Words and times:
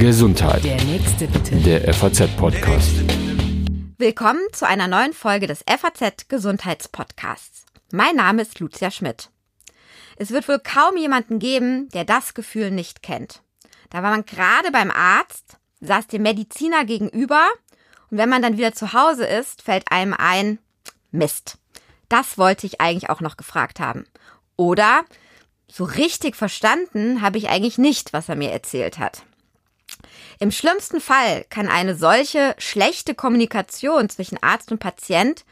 Gesundheit. 0.00 0.64
Der 0.64 0.82
nächste 0.82 1.28
bitte. 1.28 1.54
Der 1.54 1.94
FAZ-Podcast. 1.94 2.90
Willkommen 3.96 4.40
zu 4.50 4.66
einer 4.66 4.88
neuen 4.88 5.12
Folge 5.12 5.46
des 5.46 5.64
FAZ 5.68 6.26
Gesundheitspodcasts. 6.28 7.64
Mein 7.92 8.16
Name 8.16 8.42
ist 8.42 8.58
Lucia 8.58 8.90
Schmidt. 8.90 9.30
Es 10.16 10.32
wird 10.32 10.48
wohl 10.48 10.58
kaum 10.58 10.96
jemanden 10.96 11.38
geben, 11.38 11.88
der 11.90 12.04
das 12.04 12.34
Gefühl 12.34 12.72
nicht 12.72 13.04
kennt. 13.04 13.40
Da 13.90 14.02
war 14.02 14.10
man 14.10 14.26
gerade 14.26 14.72
beim 14.72 14.90
Arzt, 14.90 15.58
saß 15.80 16.08
dem 16.08 16.22
Mediziner 16.22 16.84
gegenüber 16.84 17.46
und 18.10 18.18
wenn 18.18 18.28
man 18.28 18.42
dann 18.42 18.56
wieder 18.56 18.72
zu 18.72 18.94
Hause 18.94 19.26
ist, 19.26 19.62
fällt 19.62 19.92
einem 19.92 20.12
ein, 20.12 20.58
Mist. 21.12 21.58
Das 22.08 22.36
wollte 22.36 22.66
ich 22.66 22.80
eigentlich 22.80 23.10
auch 23.10 23.20
noch 23.20 23.36
gefragt 23.36 23.78
haben. 23.78 24.06
Oder 24.56 25.04
so 25.70 25.84
richtig 25.84 26.34
verstanden 26.34 27.22
habe 27.22 27.38
ich 27.38 27.48
eigentlich 27.48 27.78
nicht, 27.78 28.12
was 28.12 28.28
er 28.28 28.34
mir 28.34 28.50
erzählt 28.50 28.98
hat. 28.98 29.22
Im 30.38 30.50
schlimmsten 30.50 31.00
Fall 31.00 31.44
kann 31.48 31.68
eine 31.68 31.96
solche 31.96 32.54
schlechte 32.58 33.14
Kommunikation 33.14 34.08
zwischen 34.10 34.42
Arzt 34.42 34.70
und 34.70 34.78
Patient 34.78 35.44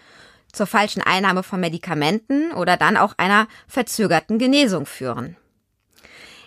zur 0.53 0.67
falschen 0.67 1.03
Einnahme 1.03 1.43
von 1.43 1.61
Medikamenten 1.61 2.53
oder 2.53 2.77
dann 2.77 2.97
auch 2.97 3.15
einer 3.17 3.49
verzögerten 3.67 4.39
Genesung 4.39 4.87
führen. 4.87 5.37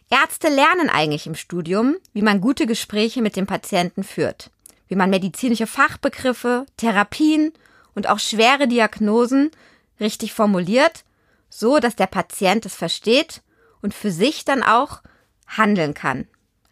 Ärzte 0.10 0.48
lernen 0.48 0.90
eigentlich 0.90 1.28
im 1.28 1.36
Studium, 1.36 1.98
wie 2.14 2.22
man 2.22 2.40
gute 2.40 2.66
Gespräche 2.66 3.22
mit 3.22 3.36
dem 3.36 3.46
Patienten 3.46 4.04
führt, 4.04 4.52
wie 4.88 4.96
man 4.96 5.10
medizinische 5.10 5.68
Fachbegriffe, 5.68 6.66
Therapien 6.78 7.52
und 7.94 8.08
auch 8.08 8.20
schwere 8.20 8.68
Diagnosen 8.68 9.52
richtig 10.00 10.32
formuliert, 10.34 11.04
so 11.50 11.80
dass 11.80 11.96
der 11.96 12.08
Patient 12.08 12.66
es 12.66 12.76
versteht 12.76 13.42
und 13.82 13.94
für 13.94 14.12
sich 14.12 14.46
dann 14.46 14.64
auch 14.64 15.02
handeln 15.48 15.94
kann, 15.94 16.28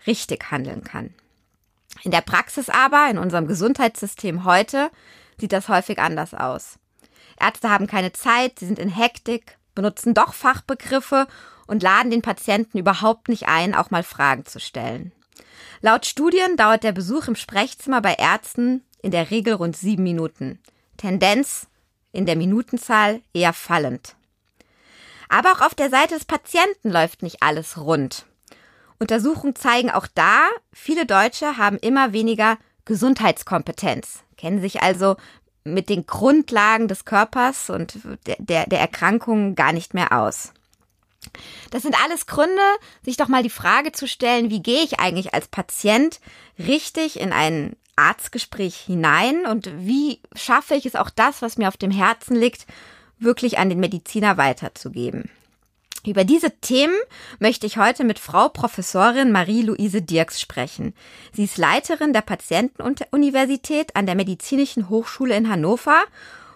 richtig 0.08 0.52
handeln 0.52 0.84
kann. 0.84 1.14
In 2.04 2.12
der 2.12 2.22
Praxis 2.22 2.70
aber, 2.70 3.10
in 3.10 3.18
unserem 3.18 3.48
Gesundheitssystem 3.48 4.44
heute, 4.46 4.92
sieht 5.40 5.54
das 5.54 5.70
häufig 5.70 6.00
anders 6.00 6.34
aus. 6.34 6.78
Ärzte 7.40 7.70
haben 7.70 7.88
keine 7.88 8.14
Zeit, 8.14 8.60
sie 8.60 8.66
sind 8.66 8.80
in 8.80 8.90
Hektik, 8.90 9.58
benutzen 9.74 10.14
doch 10.14 10.34
Fachbegriffe 10.34 11.28
und 11.68 11.84
laden 11.84 12.12
den 12.12 12.22
Patienten 12.22 12.78
überhaupt 12.78 13.28
nicht 13.28 13.48
ein, 13.48 13.76
auch 13.76 13.92
mal 13.92 14.04
Fragen 14.04 14.46
zu 14.46 14.60
stellen. 14.60 15.12
Laut 15.82 16.06
Studien 16.06 16.58
dauert 16.58 16.84
der 16.84 16.94
Besuch 16.94 17.28
im 17.28 17.36
Sprechzimmer 17.36 18.02
bei 18.02 18.14
Ärzten 18.14 18.84
in 19.02 19.12
der 19.12 19.30
Regel 19.32 19.56
rund 19.56 19.76
sieben 19.76 20.04
Minuten. 20.04 20.60
Tendenz 20.98 21.68
in 22.12 22.26
der 22.26 22.36
Minutenzahl 22.36 23.22
eher 23.34 23.54
fallend. 23.54 24.16
Aber 25.28 25.52
auch 25.52 25.62
auf 25.62 25.76
der 25.76 25.90
Seite 25.90 26.14
des 26.14 26.26
Patienten 26.26 26.92
läuft 26.92 27.24
nicht 27.24 27.44
alles 27.44 27.78
rund. 27.78 28.26
Untersuchungen 29.00 29.56
zeigen 29.56 29.92
auch 29.92 30.08
da, 30.14 30.48
viele 30.72 31.06
Deutsche 31.06 31.58
haben 31.58 31.78
immer 31.78 32.14
weniger 32.14 32.58
Gesundheitskompetenz, 32.86 34.24
kennen 34.38 34.62
sich 34.62 34.82
also 34.82 35.16
mit 35.64 35.90
den 35.90 36.06
Grundlagen 36.06 36.88
des 36.88 37.06
Körpers 37.06 37.70
und 37.70 37.98
der, 38.38 38.68
der 38.68 38.80
Erkrankungen 38.80 39.56
gar 39.56 39.74
nicht 39.74 39.94
mehr 39.94 40.12
aus. 40.12 40.54
Das 41.72 41.82
sind 41.82 41.96
alles 42.04 42.28
Gründe, 42.28 42.62
sich 43.04 43.18
doch 43.18 43.28
mal 43.28 43.42
die 43.42 43.50
Frage 43.50 43.92
zu 43.92 44.08
stellen, 44.08 44.52
wie 44.52 44.62
gehe 44.62 44.84
ich 44.84 45.00
eigentlich 45.00 45.34
als 45.34 45.48
Patient 45.48 46.20
richtig 46.60 47.20
in 47.20 47.34
ein 47.34 47.76
Arztgespräch 47.96 48.76
hinein 48.76 49.46
und 49.46 49.72
wie 49.78 50.20
schaffe 50.36 50.76
ich 50.76 50.86
es 50.86 50.96
auch 50.96 51.10
das, 51.10 51.42
was 51.42 51.58
mir 51.58 51.68
auf 51.68 51.78
dem 51.78 51.92
Herzen 51.92 52.36
liegt, 52.36 52.68
wirklich 53.18 53.58
an 53.58 53.70
den 53.70 53.80
Mediziner 53.80 54.38
weiterzugeben. 54.38 55.30
Über 56.06 56.24
diese 56.24 56.52
Themen 56.62 56.96
möchte 57.40 57.66
ich 57.66 57.78
heute 57.78 58.04
mit 58.04 58.20
Frau 58.20 58.50
Professorin 58.50 59.32
Marie-Louise 59.32 60.04
Dirks 60.04 60.40
sprechen. 60.40 60.94
Sie 61.34 61.46
ist 61.46 61.58
Leiterin 61.58 62.14
der 62.14 62.22
Patientenuniversität 62.22 63.96
an 63.96 64.06
der 64.06 64.14
Medizinischen 64.16 64.90
Hochschule 64.90 65.36
in 65.36 65.50
Hannover 65.50 66.04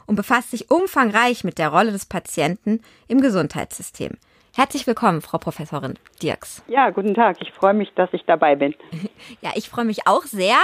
und 0.06 0.16
befasst 0.16 0.52
sich 0.52 0.70
umfangreich 0.70 1.44
mit 1.44 1.58
der 1.58 1.70
Rolle 1.70 1.92
des 1.92 2.06
Patienten 2.06 2.82
im 3.08 3.22
Gesundheitssystem. 3.22 4.12
Herzlich 4.60 4.86
willkommen, 4.88 5.22
Frau 5.22 5.38
Professorin 5.38 5.94
Dirks. 6.22 6.66
Ja, 6.68 6.90
guten 6.90 7.14
Tag. 7.14 7.38
Ich 7.40 7.50
freue 7.54 7.74
mich, 7.74 7.94
dass 7.94 8.12
ich 8.12 8.26
dabei 8.26 8.58
bin. 8.58 8.76
Ja, 9.42 9.52
ich 9.56 9.70
freue 9.70 9.86
mich 9.86 10.06
auch 10.06 10.24
sehr. 10.24 10.56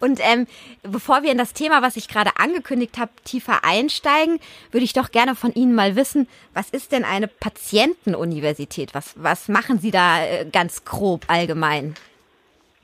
Und 0.00 0.20
ähm, 0.22 0.46
bevor 0.82 1.22
wir 1.22 1.32
in 1.32 1.38
das 1.38 1.52
Thema, 1.52 1.82
was 1.82 1.96
ich 1.96 2.08
gerade 2.08 2.30
angekündigt 2.38 2.98
habe, 2.98 3.10
tiefer 3.24 3.60
einsteigen, 3.62 4.38
würde 4.70 4.84
ich 4.84 4.94
doch 4.94 5.10
gerne 5.10 5.34
von 5.34 5.52
Ihnen 5.52 5.74
mal 5.74 5.96
wissen, 5.96 6.28
was 6.54 6.70
ist 6.70 6.92
denn 6.92 7.04
eine 7.04 7.26
Patientenuniversität? 7.28 8.94
Was, 8.94 9.22
was 9.22 9.48
machen 9.48 9.78
Sie 9.78 9.90
da 9.90 10.24
äh, 10.24 10.46
ganz 10.50 10.84
grob 10.84 11.24
allgemein? 11.28 11.94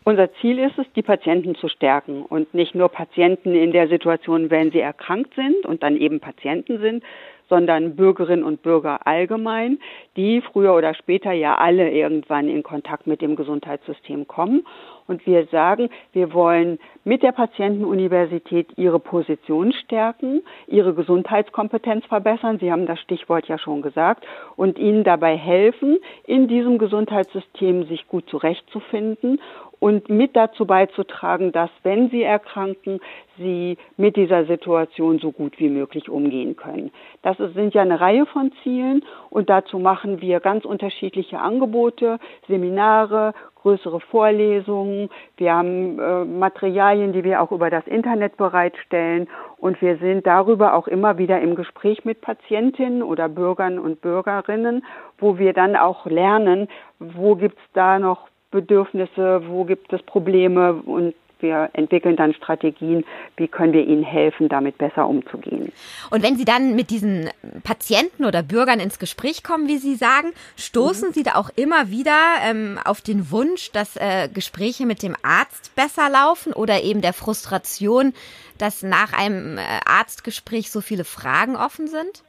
Unser 0.05 0.33
Ziel 0.41 0.59
ist 0.59 0.79
es, 0.79 0.87
die 0.97 1.03
Patienten 1.03 1.55
zu 1.55 1.69
stärken 1.69 2.23
und 2.23 2.53
nicht 2.53 2.75
nur 2.75 2.89
Patienten 2.89 3.55
in 3.55 3.73
der 3.73 3.89
Situation, 3.89 4.51
wenn 4.51 4.71
sie 4.71 4.81
erkrankt 4.81 5.35
sind 5.35 5.67
und 5.67 5.83
dann 5.83 5.97
eben 5.97 6.21
Patienten 6.21 6.81
sind, 6.81 7.05
sondern 7.49 7.97
Bürgerinnen 7.97 8.45
und 8.45 8.63
Bürger 8.63 9.07
allgemein, 9.07 9.79
die 10.17 10.41
früher 10.41 10.75
oder 10.75 10.95
später 10.95 11.33
ja 11.33 11.57
alle 11.57 11.91
irgendwann 11.91 12.49
in 12.49 12.63
Kontakt 12.63 13.07
mit 13.07 13.23
dem 13.23 13.37
Gesundheitssystem 13.37 14.27
kommen. 14.27 14.67
Und 15.09 15.27
wir 15.27 15.47
sagen, 15.47 15.89
wir 16.13 16.33
wollen 16.35 16.79
mit 17.03 17.23
der 17.23 17.33
Patientenuniversität 17.33 18.69
ihre 18.77 19.01
Position 19.01 19.73
stärken, 19.73 20.43
ihre 20.67 20.93
Gesundheitskompetenz 20.93 22.05
verbessern. 22.07 22.59
Sie 22.61 22.71
haben 22.71 22.87
das 22.87 23.01
Stichwort 23.01 23.49
ja 23.49 23.59
schon 23.59 23.81
gesagt 23.83 24.27
und 24.57 24.79
ihnen 24.79 25.05
dabei 25.05 25.37
helfen, 25.37 25.97
in 26.25 26.47
diesem 26.47 26.79
Gesundheitssystem 26.79 27.87
sich 27.87 28.07
gut 28.07 28.29
zurechtzufinden 28.29 29.41
und 29.81 30.09
mit 30.09 30.37
dazu 30.37 30.67
beizutragen, 30.67 31.53
dass, 31.53 31.71
wenn 31.83 32.11
sie 32.11 32.23
erkranken, 32.23 33.01
sie 33.37 33.79
mit 33.97 34.17
dieser 34.17 34.45
Situation 34.45 35.19
so 35.19 35.31
gut 35.33 35.59
wie 35.59 35.69
möglich 35.69 36.09
umgehen 36.09 36.57
können. 36.57 36.91
Das 37.23 37.37
sind 37.39 37.75
ja 37.75 37.83
eine 37.83 38.01
Reihe 38.01 38.27
von 38.27 38.53
Zielen 38.63 39.05
und 39.31 39.49
dazu 39.49 39.79
machen 39.79 40.21
wir 40.21 40.41
ganz 40.41 40.65
unterschiedliche 40.65 41.39
Angebote, 41.39 42.19
Seminare, 42.49 43.35
größere 43.63 44.01
Vorlesungen. 44.01 45.09
Wir 45.37 45.55
haben 45.55 45.99
äh, 45.99 46.25
Materialien, 46.25 47.13
die 47.13 47.25
wir 47.25 47.43
auch 47.43 47.53
über 47.53 47.71
das 47.71 47.87
Internet 47.87 48.37
bereitstellen 48.37 49.29
und 49.59 49.81
wir 49.83 49.97
sind 49.99 50.27
darüber 50.27 50.75
auch 50.75 50.89
immer 50.89 51.19
wieder 51.19 51.41
im 51.41 51.55
Gespräch 51.55 52.05
mit 52.05 52.21
Patientinnen 52.21 53.03
oder 53.03 53.29
Bürgern 53.29 53.79
und 53.79 54.01
Bürgerinnen, 54.01 54.85
wo 55.19 55.39
wir 55.39 55.53
dann 55.53 55.77
auch 55.77 56.07
lernen, 56.07 56.69
wo 56.99 57.35
gibt's 57.35 57.63
da 57.75 57.99
noch 57.99 58.29
Bedürfnisse, 58.51 59.43
wo 59.49 59.65
gibt 59.65 59.93
es 59.93 60.03
Probleme 60.03 60.75
und 60.75 61.15
wir 61.41 61.71
entwickeln 61.73 62.17
dann 62.17 62.35
Strategien, 62.35 63.05
wie 63.37 63.49
können 63.49 63.73
wir 63.73 63.87
ihnen 63.87 64.03
helfen, 64.03 64.49
damit 64.49 64.79
besser 64.79 65.07
umzugehen. 65.09 65.73
Und 66.11 66.23
wenn 66.23 66.37
Sie 66.37 66.45
dann 66.45 66.75
mit 66.75 66.91
diesen 66.91 67.31
Patienten 67.65 68.25
oder 68.25 68.43
Bürgern 68.43 68.81
ins 68.81 68.99
Gespräch 68.99 69.43
kommen, 69.43 69.69
wie 69.69 69.79
Sie 69.79 69.95
sagen, 69.95 70.33
stoßen 70.57 71.09
mhm. 71.09 71.13
Sie 71.13 71.23
da 71.23 71.35
auch 71.37 71.51
immer 71.57 71.91
wieder 71.91 72.19
ähm, 72.45 72.79
auf 72.85 73.01
den 73.01 73.31
Wunsch, 73.31 73.73
dass 73.73 73.97
äh, 73.97 74.29
Gespräche 74.33 74.87
mit 74.87 75.03
dem 75.03 75.15
Arzt 75.23 75.75
besser 75.77 76.09
laufen 76.11 76.53
oder 76.53 76.83
eben 76.83 77.01
der 77.01 77.13
Frustration, 77.13 78.13
dass 78.59 78.83
nach 78.83 79.13
einem 79.13 79.59
äh, 79.59 79.63
Arztgespräch 79.87 80.71
so 80.71 80.81
viele 80.81 81.05
Fragen 81.05 81.57
offen 81.57 81.87
sind? 81.87 82.25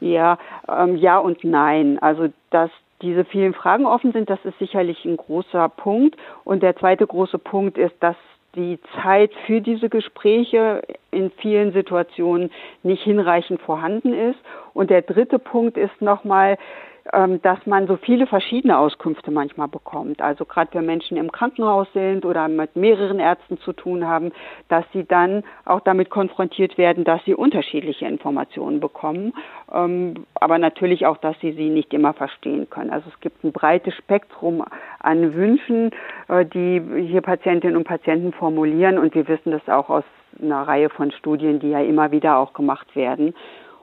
Ja, 0.00 0.38
ähm, 0.68 0.96
ja 0.96 1.18
und 1.18 1.44
nein. 1.44 1.98
Also 2.00 2.28
dass 2.50 2.70
diese 3.02 3.24
vielen 3.24 3.54
Fragen 3.54 3.86
offen 3.86 4.12
sind, 4.12 4.30
das 4.30 4.38
ist 4.44 4.58
sicherlich 4.58 5.04
ein 5.04 5.16
großer 5.16 5.68
Punkt. 5.68 6.16
Und 6.44 6.62
der 6.62 6.76
zweite 6.76 7.06
große 7.06 7.38
Punkt 7.38 7.76
ist, 7.78 7.94
dass 8.00 8.16
die 8.54 8.78
Zeit 9.02 9.32
für 9.46 9.60
diese 9.60 9.88
Gespräche 9.88 10.82
in 11.10 11.30
vielen 11.30 11.72
Situationen 11.72 12.50
nicht 12.82 13.02
hinreichend 13.02 13.60
vorhanden 13.60 14.12
ist. 14.12 14.38
Und 14.72 14.90
der 14.90 15.02
dritte 15.02 15.38
Punkt 15.38 15.76
ist 15.76 16.00
nochmal, 16.00 16.58
dass 17.12 17.66
man 17.66 17.86
so 17.86 17.96
viele 17.98 18.26
verschiedene 18.26 18.78
Auskünfte 18.78 19.30
manchmal 19.30 19.68
bekommt. 19.68 20.22
Also 20.22 20.46
gerade 20.46 20.70
wenn 20.72 20.86
Menschen 20.86 21.18
im 21.18 21.30
Krankenhaus 21.30 21.86
sind 21.92 22.24
oder 22.24 22.48
mit 22.48 22.76
mehreren 22.76 23.18
Ärzten 23.18 23.58
zu 23.58 23.74
tun 23.74 24.06
haben, 24.06 24.32
dass 24.68 24.86
sie 24.94 25.04
dann 25.04 25.44
auch 25.66 25.80
damit 25.80 26.08
konfrontiert 26.08 26.78
werden, 26.78 27.04
dass 27.04 27.22
sie 27.26 27.34
unterschiedliche 27.34 28.06
Informationen 28.06 28.80
bekommen, 28.80 29.34
ähm, 29.70 30.24
aber 30.34 30.58
natürlich 30.58 31.04
auch, 31.04 31.18
dass 31.18 31.38
sie 31.40 31.52
sie 31.52 31.68
nicht 31.68 31.92
immer 31.92 32.14
verstehen 32.14 32.70
können. 32.70 32.90
Also 32.90 33.10
es 33.12 33.20
gibt 33.20 33.44
ein 33.44 33.52
breites 33.52 33.94
Spektrum 33.94 34.64
an 34.98 35.34
Wünschen, 35.34 35.90
äh, 36.28 36.46
die 36.46 36.80
hier 37.06 37.20
Patientinnen 37.20 37.76
und 37.76 37.84
Patienten 37.84 38.32
formulieren 38.32 38.96
und 38.96 39.14
wir 39.14 39.28
wissen 39.28 39.50
das 39.50 39.68
auch 39.68 39.90
aus 39.90 40.04
einer 40.40 40.66
Reihe 40.66 40.88
von 40.88 41.12
Studien, 41.12 41.60
die 41.60 41.70
ja 41.70 41.80
immer 41.80 42.10
wieder 42.10 42.38
auch 42.38 42.54
gemacht 42.54 42.96
werden. 42.96 43.34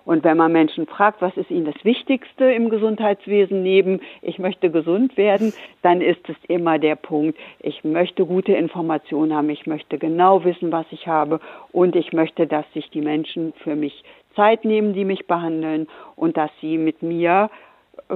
Und 0.05 0.23
wenn 0.23 0.37
man 0.37 0.51
Menschen 0.51 0.87
fragt, 0.87 1.21
was 1.21 1.35
ist 1.37 1.51
ihnen 1.51 1.65
das 1.65 1.83
Wichtigste 1.83 2.45
im 2.45 2.69
Gesundheitswesen 2.69 3.61
neben, 3.61 4.01
ich 4.21 4.39
möchte 4.39 4.71
gesund 4.71 5.15
werden, 5.17 5.53
dann 5.81 6.01
ist 6.01 6.27
es 6.27 6.35
immer 6.47 6.79
der 6.79 6.95
Punkt, 6.95 7.37
ich 7.59 7.83
möchte 7.83 8.25
gute 8.25 8.53
Informationen 8.53 9.33
haben, 9.33 9.49
ich 9.49 9.67
möchte 9.67 9.97
genau 9.97 10.43
wissen, 10.43 10.71
was 10.71 10.85
ich 10.91 11.07
habe 11.07 11.39
und 11.71 11.95
ich 11.95 12.13
möchte, 12.13 12.47
dass 12.47 12.65
sich 12.73 12.89
die 12.89 13.01
Menschen 13.01 13.53
für 13.63 13.75
mich 13.75 14.03
Zeit 14.35 14.65
nehmen, 14.65 14.93
die 14.93 15.05
mich 15.05 15.27
behandeln 15.27 15.87
und 16.15 16.37
dass 16.37 16.51
sie 16.61 16.77
mit 16.77 17.01
mir 17.01 17.49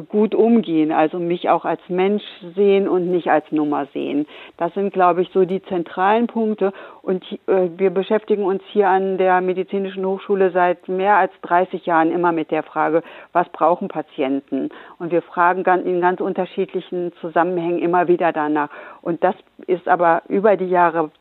gut 0.10 0.36
umgehen, 0.36 0.92
also 0.92 1.20
mich 1.20 1.50
auch 1.50 1.66
als 1.66 1.82
Mensch 1.88 2.24
sehen 2.56 2.88
und 2.88 3.10
nicht 3.10 3.30
als 3.30 3.52
Nummer 3.52 3.88
sehen. 3.94 4.26
Das 4.58 4.74
sind, 4.74 4.94
glaube 4.94 5.22
ich, 5.22 5.30
so 5.34 5.46
die 5.46 5.62
zentralen 5.64 6.28
Punkte. 6.28 6.74
Und 7.02 7.24
äh, 7.48 7.70
wir 7.78 7.90
beschäftigen 7.90 8.44
uns 8.44 8.62
hier 8.72 8.90
an 8.90 9.18
der 9.18 9.42
Medizinischen 9.42 10.06
Hochschule 10.06 10.52
seit 10.52 10.88
mehr 10.88 11.16
als 11.16 11.32
30 11.44 11.86
Jahren 11.86 12.12
immer 12.12 12.32
mit 12.32 12.52
der 12.52 12.64
Frage, 12.64 13.04
was 13.34 13.48
brauchen 13.50 13.88
Patienten? 13.88 14.70
Und 15.00 15.12
wir 15.12 15.22
fragen 15.22 15.64
in 15.86 16.02
ganz 16.02 16.22
unterschiedlichen 16.22 17.14
Zusammenhängen 17.22 17.80
immer 17.80 18.08
wieder 18.08 18.31
danach. 18.31 18.70
Und 19.02 19.24
das 19.24 19.36
ist 19.68 19.88
aber 19.88 20.24
über 20.28 20.58
die 20.58 20.70
Jahre 20.70 21.12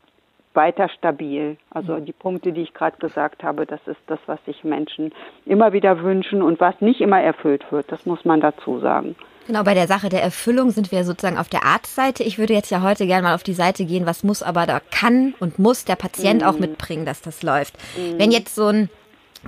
weiter 0.54 0.88
stabil. 0.88 1.56
Also 1.70 1.98
die 2.00 2.12
Punkte, 2.12 2.52
die 2.52 2.62
ich 2.62 2.74
gerade 2.74 2.96
gesagt 2.98 3.42
habe, 3.42 3.66
das 3.66 3.80
ist 3.86 4.00
das, 4.06 4.18
was 4.26 4.44
sich 4.44 4.64
Menschen 4.64 5.12
immer 5.44 5.72
wieder 5.72 6.02
wünschen 6.02 6.42
und 6.42 6.60
was 6.60 6.80
nicht 6.80 7.00
immer 7.00 7.20
erfüllt 7.20 7.70
wird. 7.70 7.90
Das 7.90 8.06
muss 8.06 8.24
man 8.24 8.40
dazu 8.40 8.80
sagen. 8.80 9.16
Genau, 9.46 9.62
bei 9.62 9.74
der 9.74 9.86
Sache 9.86 10.08
der 10.08 10.22
Erfüllung 10.22 10.70
sind 10.70 10.90
wir 10.90 11.04
sozusagen 11.04 11.36
auf 11.36 11.50
der 11.50 11.64
Arztseite. 11.64 12.22
Ich 12.22 12.38
würde 12.38 12.54
jetzt 12.54 12.70
ja 12.70 12.80
heute 12.82 13.06
gerne 13.06 13.24
mal 13.24 13.34
auf 13.34 13.42
die 13.42 13.52
Seite 13.52 13.84
gehen, 13.84 14.06
was 14.06 14.24
muss 14.24 14.42
aber 14.42 14.64
da 14.64 14.80
kann 14.90 15.34
und 15.38 15.58
muss 15.58 15.84
der 15.84 15.96
Patient 15.96 16.40
mhm. 16.40 16.48
auch 16.48 16.58
mitbringen, 16.58 17.04
dass 17.04 17.20
das 17.20 17.42
läuft. 17.42 17.74
Mhm. 17.96 18.18
Wenn 18.18 18.30
jetzt 18.30 18.54
so 18.54 18.68
ein 18.68 18.88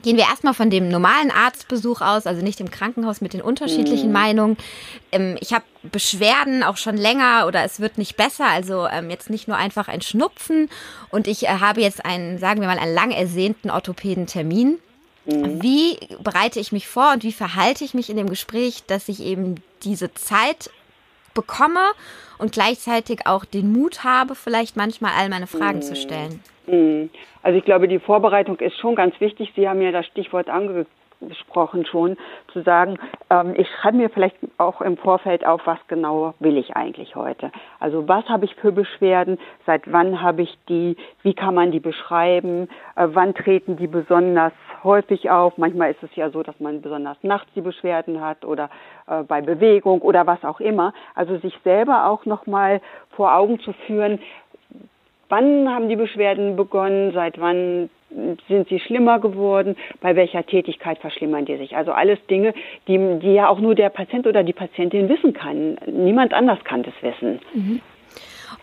Gehen 0.03 0.17
wir 0.17 0.25
erstmal 0.25 0.55
von 0.55 0.71
dem 0.71 0.89
normalen 0.89 1.31
Arztbesuch 1.31 2.01
aus, 2.01 2.27
also 2.27 2.43
nicht 2.43 2.61
im 2.61 2.71
Krankenhaus 2.71 3.21
mit 3.21 3.33
den 3.33 3.41
unterschiedlichen 3.43 4.09
mhm. 4.09 4.13
Meinungen. 4.13 4.57
Ähm, 5.13 5.37
ich 5.41 5.53
habe 5.53 5.65
Beschwerden 5.83 6.63
auch 6.63 6.77
schon 6.77 6.97
länger 6.97 7.47
oder 7.47 7.65
es 7.65 7.81
wird 7.81 7.99
nicht 7.99 8.17
besser, 8.17 8.47
also 8.47 8.87
ähm, 8.87 9.11
jetzt 9.11 9.31
nicht 9.31 9.49
nur 9.49 9.57
einfach 9.57 9.89
ein 9.89 10.03
Schnupfen 10.03 10.69
und 11.11 11.27
ich 11.27 11.45
äh, 11.45 11.49
habe 11.61 11.81
jetzt 11.81 12.05
einen, 12.05 12.39
sagen 12.39 12.61
wir 12.61 12.69
mal, 12.69 12.79
einen 12.79 12.95
lang 12.95 13.11
ersehnten 13.11 13.71
Orthopädentermin. 13.71 14.79
Mhm. 15.27 15.63
Wie 15.63 15.99
bereite 16.23 16.61
ich 16.61 16.73
mich 16.73 16.89
vor 16.89 17.13
und 17.13 17.23
wie 17.23 17.33
verhalte 17.33 17.85
ich 17.85 17.95
mich 17.95 18.11
in 18.11 18.17
dem 18.17 18.29
Gespräch, 18.29 18.85
dass 18.87 19.09
ich 19.09 19.21
eben 19.21 19.57
diese 19.83 20.13
Zeit 20.15 20.71
bekomme 21.35 21.85
und 22.39 22.53
gleichzeitig 22.53 23.27
auch 23.27 23.45
den 23.45 23.73
Mut 23.73 24.05
habe, 24.05 24.35
vielleicht 24.35 24.77
manchmal 24.77 25.13
all 25.17 25.29
meine 25.29 25.47
Fragen 25.47 25.79
mhm. 25.79 25.83
zu 25.83 25.97
stellen? 25.97 26.41
Mhm. 26.67 27.11
Also 27.43 27.59
ich 27.59 27.65
glaube, 27.65 27.89
die 27.89 27.99
Vorbereitung 27.99 28.59
ist 28.59 28.79
schon 28.79 28.95
ganz 28.95 29.19
wichtig. 29.21 29.53
Sie 29.57 29.69
haben 29.69 29.81
ja 29.81 29.93
das 29.93 30.07
Stichwort 30.07 30.49
angesprochen 30.49 31.87
schon, 31.87 32.17
zu 32.53 32.63
sagen, 32.63 32.99
ähm, 33.31 33.55
ich 33.57 33.69
schreibe 33.69 33.99
mir 33.99 34.11
vielleicht 34.11 34.37
auch 34.59 34.81
im 34.81 34.97
Vorfeld 34.97 35.47
auf, 35.47 35.63
was 35.65 35.79
genau 35.89 36.35
will 36.41 36.57
ich 36.57 36.77
eigentlich 36.77 37.15
heute. 37.15 37.53
Also 37.79 38.09
was 38.09 38.29
habe 38.29 38.45
ich 38.45 38.55
für 38.57 38.73
Beschwerden, 38.73 39.39
seit 39.65 39.91
wann 39.91 40.21
habe 40.21 40.43
ich 40.43 40.59
die, 40.69 40.97
wie 41.23 41.35
kann 41.35 41.55
man 41.55 41.71
die 41.71 41.81
beschreiben, 41.81 42.69
äh, 42.97 43.07
wann 43.13 43.35
treten 43.35 43.77
die 43.77 43.87
besonders 43.87 44.53
häufig 44.87 45.31
auf. 45.31 45.59
Manchmal 45.59 45.91
ist 45.91 46.03
es 46.03 46.15
ja 46.17 46.31
so, 46.31 46.43
dass 46.43 46.59
man 46.61 46.81
besonders 46.81 47.19
nachts 47.23 47.51
die 47.55 47.61
Beschwerden 47.61 48.21
hat 48.21 48.45
oder 48.45 48.71
äh, 49.07 49.23
bei 49.23 49.41
Bewegung 49.41 50.01
oder 50.01 50.27
was 50.27 50.43
auch 50.45 50.61
immer. 50.61 50.95
Also 51.15 51.37
sich 51.39 51.59
selber 51.65 52.07
auch 52.07 52.25
nochmal 52.25 52.81
vor 53.11 53.35
Augen 53.35 53.59
zu 53.61 53.73
führen, 53.87 54.21
Wann 55.29 55.69
haben 55.69 55.89
die 55.89 55.97
Beschwerden 55.97 56.57
begonnen? 56.57 57.13
Seit 57.13 57.41
wann 57.41 57.91
sind 58.49 58.69
sie 58.69 58.81
schlimmer 58.81 59.19
geworden? 59.19 59.77
Bei 60.01 60.15
welcher 60.15 60.47
Tätigkeit 60.47 60.99
verschlimmern 60.99 61.45
die 61.45 61.57
sich? 61.57 61.77
Also 61.77 61.93
alles 61.93 62.19
Dinge, 62.31 62.55
die, 62.87 63.19
die 63.21 63.35
ja 63.35 63.49
auch 63.49 63.59
nur 63.59 63.75
der 63.75 63.91
Patient 63.91 64.27
oder 64.27 64.45
die 64.45 64.53
Patientin 64.53 65.09
wissen 65.09 65.33
kann. 65.33 65.77
Niemand 65.87 66.33
anders 66.33 66.63
kann 66.65 66.83
das 66.83 66.95
wissen. 67.01 67.41
Mhm. 67.55 67.81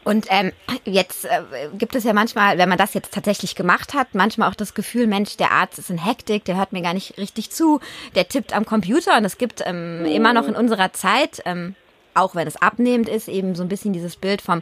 Und 0.06 0.28
ähm, 0.30 0.52
jetzt 0.86 1.26
äh, 1.26 1.30
gibt 1.78 1.96
es 1.96 2.04
ja 2.04 2.14
manchmal, 2.14 2.58
wenn 2.58 2.68
man 2.68 2.78
das 2.78 2.94
jetzt 2.94 3.14
tatsächlich 3.14 3.56
gemacht 3.56 3.94
hat, 3.94 4.08
manchmal 4.14 4.50
auch 4.50 4.56
das 4.56 4.74
Gefühl, 4.74 5.08
Mensch, 5.08 5.38
der 5.38 5.52
Arzt 5.52 5.80
ist 5.80 5.90
in 5.90 6.04
Hektik, 6.04 6.44
der 6.46 6.58
hört 6.58 6.74
mir 6.74 6.82
gar 6.82 6.94
nicht 6.94 7.18
richtig 7.18 7.52
zu, 7.52 7.80
der 8.16 8.28
tippt 8.28 8.56
am 8.56 8.66
Computer 8.66 9.18
und 9.18 9.24
es 9.24 9.38
gibt 9.38 9.64
ähm, 9.66 10.06
immer 10.06 10.34
noch 10.34 10.48
in 10.48 10.56
unserer 10.56 10.92
Zeit, 10.92 11.42
ähm, 11.46 11.76
auch 12.16 12.36
wenn 12.36 12.48
es 12.48 12.62
abnehmend 12.62 13.08
ist, 13.08 13.30
eben 13.30 13.56
so 13.56 13.64
ein 13.64 13.70
bisschen 13.70 13.94
dieses 13.94 14.18
Bild 14.18 14.42
vom 14.42 14.62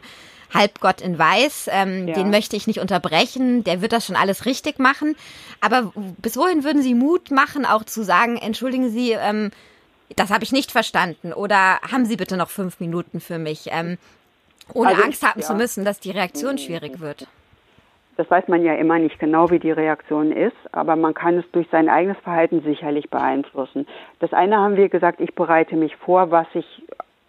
Halbgott 0.54 1.02
in 1.02 1.18
Weiß, 1.18 1.70
ähm, 1.72 2.08
ja. 2.08 2.16
den 2.16 2.30
möchte 2.30 2.56
ich 2.56 2.68
nicht 2.68 2.80
unterbrechen, 2.80 3.64
der 3.64 3.82
wird 3.82 3.94
das 3.94 4.06
schon 4.06 4.16
alles 4.16 4.46
richtig 4.46 4.80
machen. 4.80 5.16
Aber 5.62 5.92
bis 6.18 6.38
wohin 6.38 6.64
würden 6.64 6.82
Sie 6.82 6.94
Mut 6.94 7.32
machen, 7.32 7.66
auch 7.66 7.84
zu 7.84 8.04
sagen, 8.04 8.38
entschuldigen 8.38 8.90
Sie, 8.90 9.12
ähm, 9.12 9.52
das 10.16 10.32
habe 10.32 10.44
ich 10.44 10.52
nicht 10.52 10.72
verstanden 10.72 11.34
oder 11.34 11.80
haben 11.90 12.06
Sie 12.06 12.18
bitte 12.18 12.38
noch 12.38 12.50
fünf 12.50 12.80
Minuten 12.80 13.20
für 13.20 13.38
mich, 13.38 13.70
ähm, 13.72 13.98
ohne 14.74 14.90
also, 14.90 15.04
Angst 15.04 15.24
haben 15.24 15.40
ja. 15.40 15.46
zu 15.46 15.54
müssen, 15.56 15.86
dass 15.86 16.00
die 16.00 16.12
Reaktion 16.12 16.58
schwierig 16.58 17.00
wird? 17.00 17.28
Das 18.18 18.30
weiß 18.30 18.48
man 18.50 18.64
ja 18.64 18.76
immer 18.76 19.00
nicht 19.00 19.20
genau, 19.20 19.50
wie 19.50 19.60
die 19.60 19.72
Reaktion 19.72 20.32
ist, 20.32 20.56
aber 20.72 20.96
man 20.96 21.14
kann 21.14 21.40
es 21.40 21.46
durch 21.54 21.68
sein 21.72 21.90
eigenes 21.90 22.18
Verhalten 22.18 22.62
sicherlich 22.62 23.10
beeinflussen. 23.10 23.88
Das 24.20 24.34
eine 24.34 24.58
haben 24.58 24.76
wir 24.76 24.90
gesagt, 24.90 25.20
ich 25.20 25.34
bereite 25.34 25.76
mich 25.76 25.96
vor, 25.96 26.30
was 26.30 26.48
ich 26.54 26.66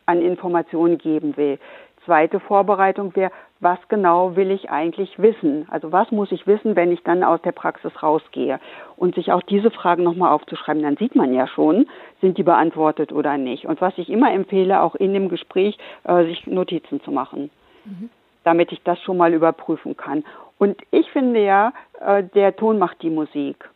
an 0.06 0.20
Informationen 0.20 0.98
geben 0.98 1.36
will 1.36 1.58
zweite 2.04 2.40
Vorbereitung 2.40 3.14
wäre, 3.16 3.31
was 3.60 3.78
genau 3.88 4.34
will 4.34 4.50
ich 4.50 4.70
eigentlich 4.70 5.19
wissen? 5.20 5.66
Also 5.70 5.93
was 5.93 6.10
muss 6.10 6.32
ich 6.32 6.46
wissen, 6.46 6.75
wenn 6.75 6.90
ich 6.90 7.02
dann 7.04 7.22
aus 7.22 7.40
der 7.43 7.52
Praxis 7.52 8.02
rausgehe? 8.02 8.58
Und 8.96 9.14
sich 9.14 9.32
auch 9.32 9.43
diese 9.43 9.70
Fragen 9.70 10.02
nochmal 10.02 10.32
aufzuschreiben, 10.32 10.82
dann 10.82 10.96
sieht 10.96 11.14
man 11.14 11.32
ja 11.32 11.46
schon, 11.46 11.87
sind 12.20 12.38
die 12.38 12.43
beantwortet 12.43 13.12
oder 13.12 13.38
nicht. 13.38 13.66
Und 13.66 13.81
was 13.81 13.96
ich 13.99 14.08
immer 14.08 14.32
empfehle, 14.32 14.81
auch 14.81 14.94
in 14.96 15.12
dem 15.12 15.28
Gespräch, 15.28 15.78
äh, 16.04 16.25
sich 16.25 16.46
Notizen 16.46 17.00
zu 17.02 17.12
machen, 17.12 17.50
mhm. 17.84 18.10
damit 18.43 18.72
ich 18.72 18.82
das 18.82 19.00
schon 19.00 19.16
mal 19.16 19.32
überprüfen 19.32 19.96
kann. 19.96 20.25
Und 20.58 20.81
ich 20.90 21.10
finde 21.10 21.43
ja, 21.44 21.72
äh, 22.00 22.22
der 22.22 22.56
Ton 22.56 22.78
macht 22.78 23.02
die 23.02 23.10
Musik. 23.10 23.69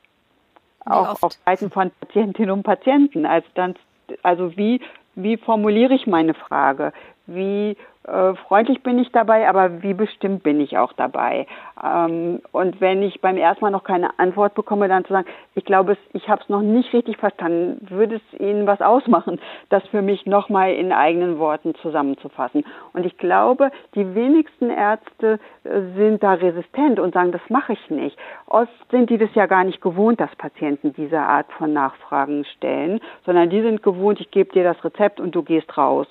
Auch 0.84 1.20
auf 1.22 1.32
Seiten 1.44 1.70
von 1.70 1.90
Patientinnen 2.00 2.52
und 2.52 2.62
Patienten. 2.62 3.26
Als 3.26 3.44
dann, 3.54 3.74
also 4.22 4.56
wie, 4.56 4.80
wie 5.16 5.36
formuliere 5.36 5.94
ich 5.94 6.06
meine 6.06 6.34
Frage? 6.34 6.92
Wie 7.26 7.76
äh, 8.06 8.34
freundlich 8.46 8.82
bin 8.84 8.98
ich 8.98 9.10
dabei, 9.10 9.48
aber 9.48 9.82
wie 9.82 9.94
bestimmt 9.94 10.44
bin 10.44 10.60
ich 10.60 10.78
auch 10.78 10.92
dabei. 10.92 11.46
Ähm, 11.82 12.40
und 12.52 12.80
wenn 12.80 13.02
ich 13.02 13.20
beim 13.20 13.36
ersten 13.36 13.64
Mal 13.64 13.72
noch 13.72 13.82
keine 13.82 14.16
Antwort 14.18 14.54
bekomme, 14.54 14.86
dann 14.86 15.04
zu 15.04 15.12
sagen, 15.12 15.26
ich 15.56 15.64
glaube, 15.64 15.96
ich 16.12 16.28
habe 16.28 16.40
es 16.40 16.48
noch 16.48 16.62
nicht 16.62 16.92
richtig 16.92 17.16
verstanden, 17.16 17.84
würde 17.90 18.16
es 18.16 18.40
Ihnen 18.40 18.66
was 18.68 18.80
ausmachen, 18.80 19.40
das 19.70 19.84
für 19.88 20.02
mich 20.02 20.24
nochmal 20.24 20.72
in 20.74 20.92
eigenen 20.92 21.40
Worten 21.40 21.74
zusammenzufassen. 21.82 22.64
Und 22.92 23.04
ich 23.04 23.18
glaube, 23.18 23.72
die 23.96 24.14
wenigsten 24.14 24.70
Ärzte 24.70 25.40
äh, 25.64 25.80
sind 25.96 26.22
da 26.22 26.34
resistent 26.34 27.00
und 27.00 27.12
sagen, 27.12 27.32
das 27.32 27.42
mache 27.48 27.72
ich 27.72 27.90
nicht. 27.90 28.16
Oft 28.46 28.70
sind 28.92 29.10
die 29.10 29.18
das 29.18 29.34
ja 29.34 29.46
gar 29.46 29.64
nicht 29.64 29.80
gewohnt, 29.80 30.20
dass 30.20 30.34
Patienten 30.36 30.92
diese 30.92 31.18
Art 31.18 31.50
von 31.58 31.72
Nachfragen 31.72 32.44
stellen, 32.56 33.00
sondern 33.24 33.50
die 33.50 33.62
sind 33.62 33.82
gewohnt, 33.82 34.20
ich 34.20 34.30
gebe 34.30 34.52
dir 34.52 34.62
das 34.62 34.82
Rezept 34.84 35.18
und 35.18 35.34
du 35.34 35.42
gehst 35.42 35.76
raus. 35.76 36.06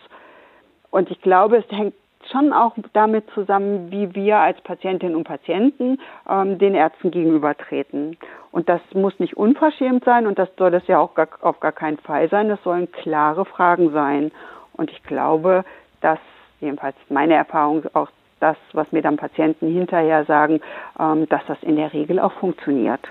Und 0.96 1.12
ich 1.12 1.22
glaube, 1.22 1.58
es 1.58 1.78
hängt 1.78 1.94
schon 2.32 2.54
auch 2.54 2.74
damit 2.94 3.30
zusammen, 3.32 3.92
wie 3.92 4.16
wir 4.16 4.38
als 4.38 4.62
Patientinnen 4.62 5.18
und 5.18 5.26
Patienten 5.26 6.00
ähm, 6.26 6.58
den 6.58 6.74
Ärzten 6.74 7.12
gegenübertreten. 7.12 8.16
Und 8.54 8.70
das 8.70 8.80
muss 8.94 9.20
nicht 9.20 9.36
unverschämt 9.36 10.06
sein 10.06 10.26
und 10.26 10.40
das 10.40 10.48
soll 10.58 10.74
es 10.74 10.88
ja 10.88 11.00
auch 11.00 11.14
gar, 11.14 11.28
auf 11.42 11.60
gar 11.60 11.74
keinen 11.74 11.98
Fall 11.98 12.30
sein. 12.30 12.48
Das 12.48 12.64
sollen 12.64 12.90
klare 12.94 13.44
Fragen 13.44 13.92
sein. 13.92 14.32
Und 14.72 14.90
ich 14.90 15.04
glaube, 15.04 15.66
dass 16.00 16.20
jedenfalls 16.62 16.96
meine 17.10 17.34
Erfahrung 17.34 17.84
auch 17.92 18.08
das, 18.40 18.56
was 18.72 18.90
mir 18.94 19.02
dann 19.02 19.18
Patienten 19.18 19.68
hinterher 19.68 20.24
sagen, 20.24 20.62
ähm, 20.98 21.28
dass 21.28 21.42
das 21.46 21.62
in 21.62 21.76
der 21.76 21.92
Regel 21.92 22.22
auch 22.22 22.32
funktioniert 22.32 23.06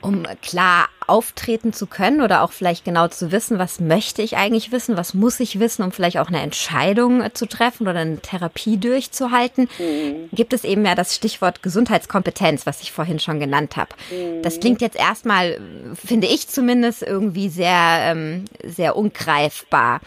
um 0.00 0.26
klar 0.42 0.88
auftreten 1.06 1.72
zu 1.72 1.86
können 1.86 2.20
oder 2.20 2.42
auch 2.42 2.52
vielleicht 2.52 2.84
genau 2.84 3.08
zu 3.08 3.32
wissen, 3.32 3.58
was 3.58 3.80
möchte 3.80 4.22
ich 4.22 4.36
eigentlich 4.36 4.70
wissen, 4.70 4.96
was 4.96 5.12
muss 5.12 5.40
ich 5.40 5.58
wissen, 5.58 5.82
um 5.82 5.92
vielleicht 5.92 6.18
auch 6.18 6.28
eine 6.28 6.40
Entscheidung 6.40 7.20
äh, 7.20 7.32
zu 7.32 7.46
treffen 7.46 7.88
oder 7.88 8.00
eine 8.00 8.18
Therapie 8.18 8.76
durchzuhalten, 8.78 9.68
mhm. 9.78 10.28
gibt 10.32 10.52
es 10.52 10.64
eben 10.64 10.84
ja 10.84 10.94
das 10.94 11.16
Stichwort 11.16 11.62
Gesundheitskompetenz, 11.62 12.64
was 12.64 12.80
ich 12.80 12.92
vorhin 12.92 13.18
schon 13.18 13.40
genannt 13.40 13.76
habe. 13.76 13.90
Mhm. 14.10 14.42
Das 14.42 14.60
klingt 14.60 14.80
jetzt 14.80 14.96
erstmal, 14.96 15.60
finde 15.94 16.28
ich 16.28 16.48
zumindest, 16.48 17.02
irgendwie 17.02 17.48
sehr, 17.48 17.98
ähm, 18.04 18.44
sehr 18.64 18.96
ungreifbar. 18.96 20.00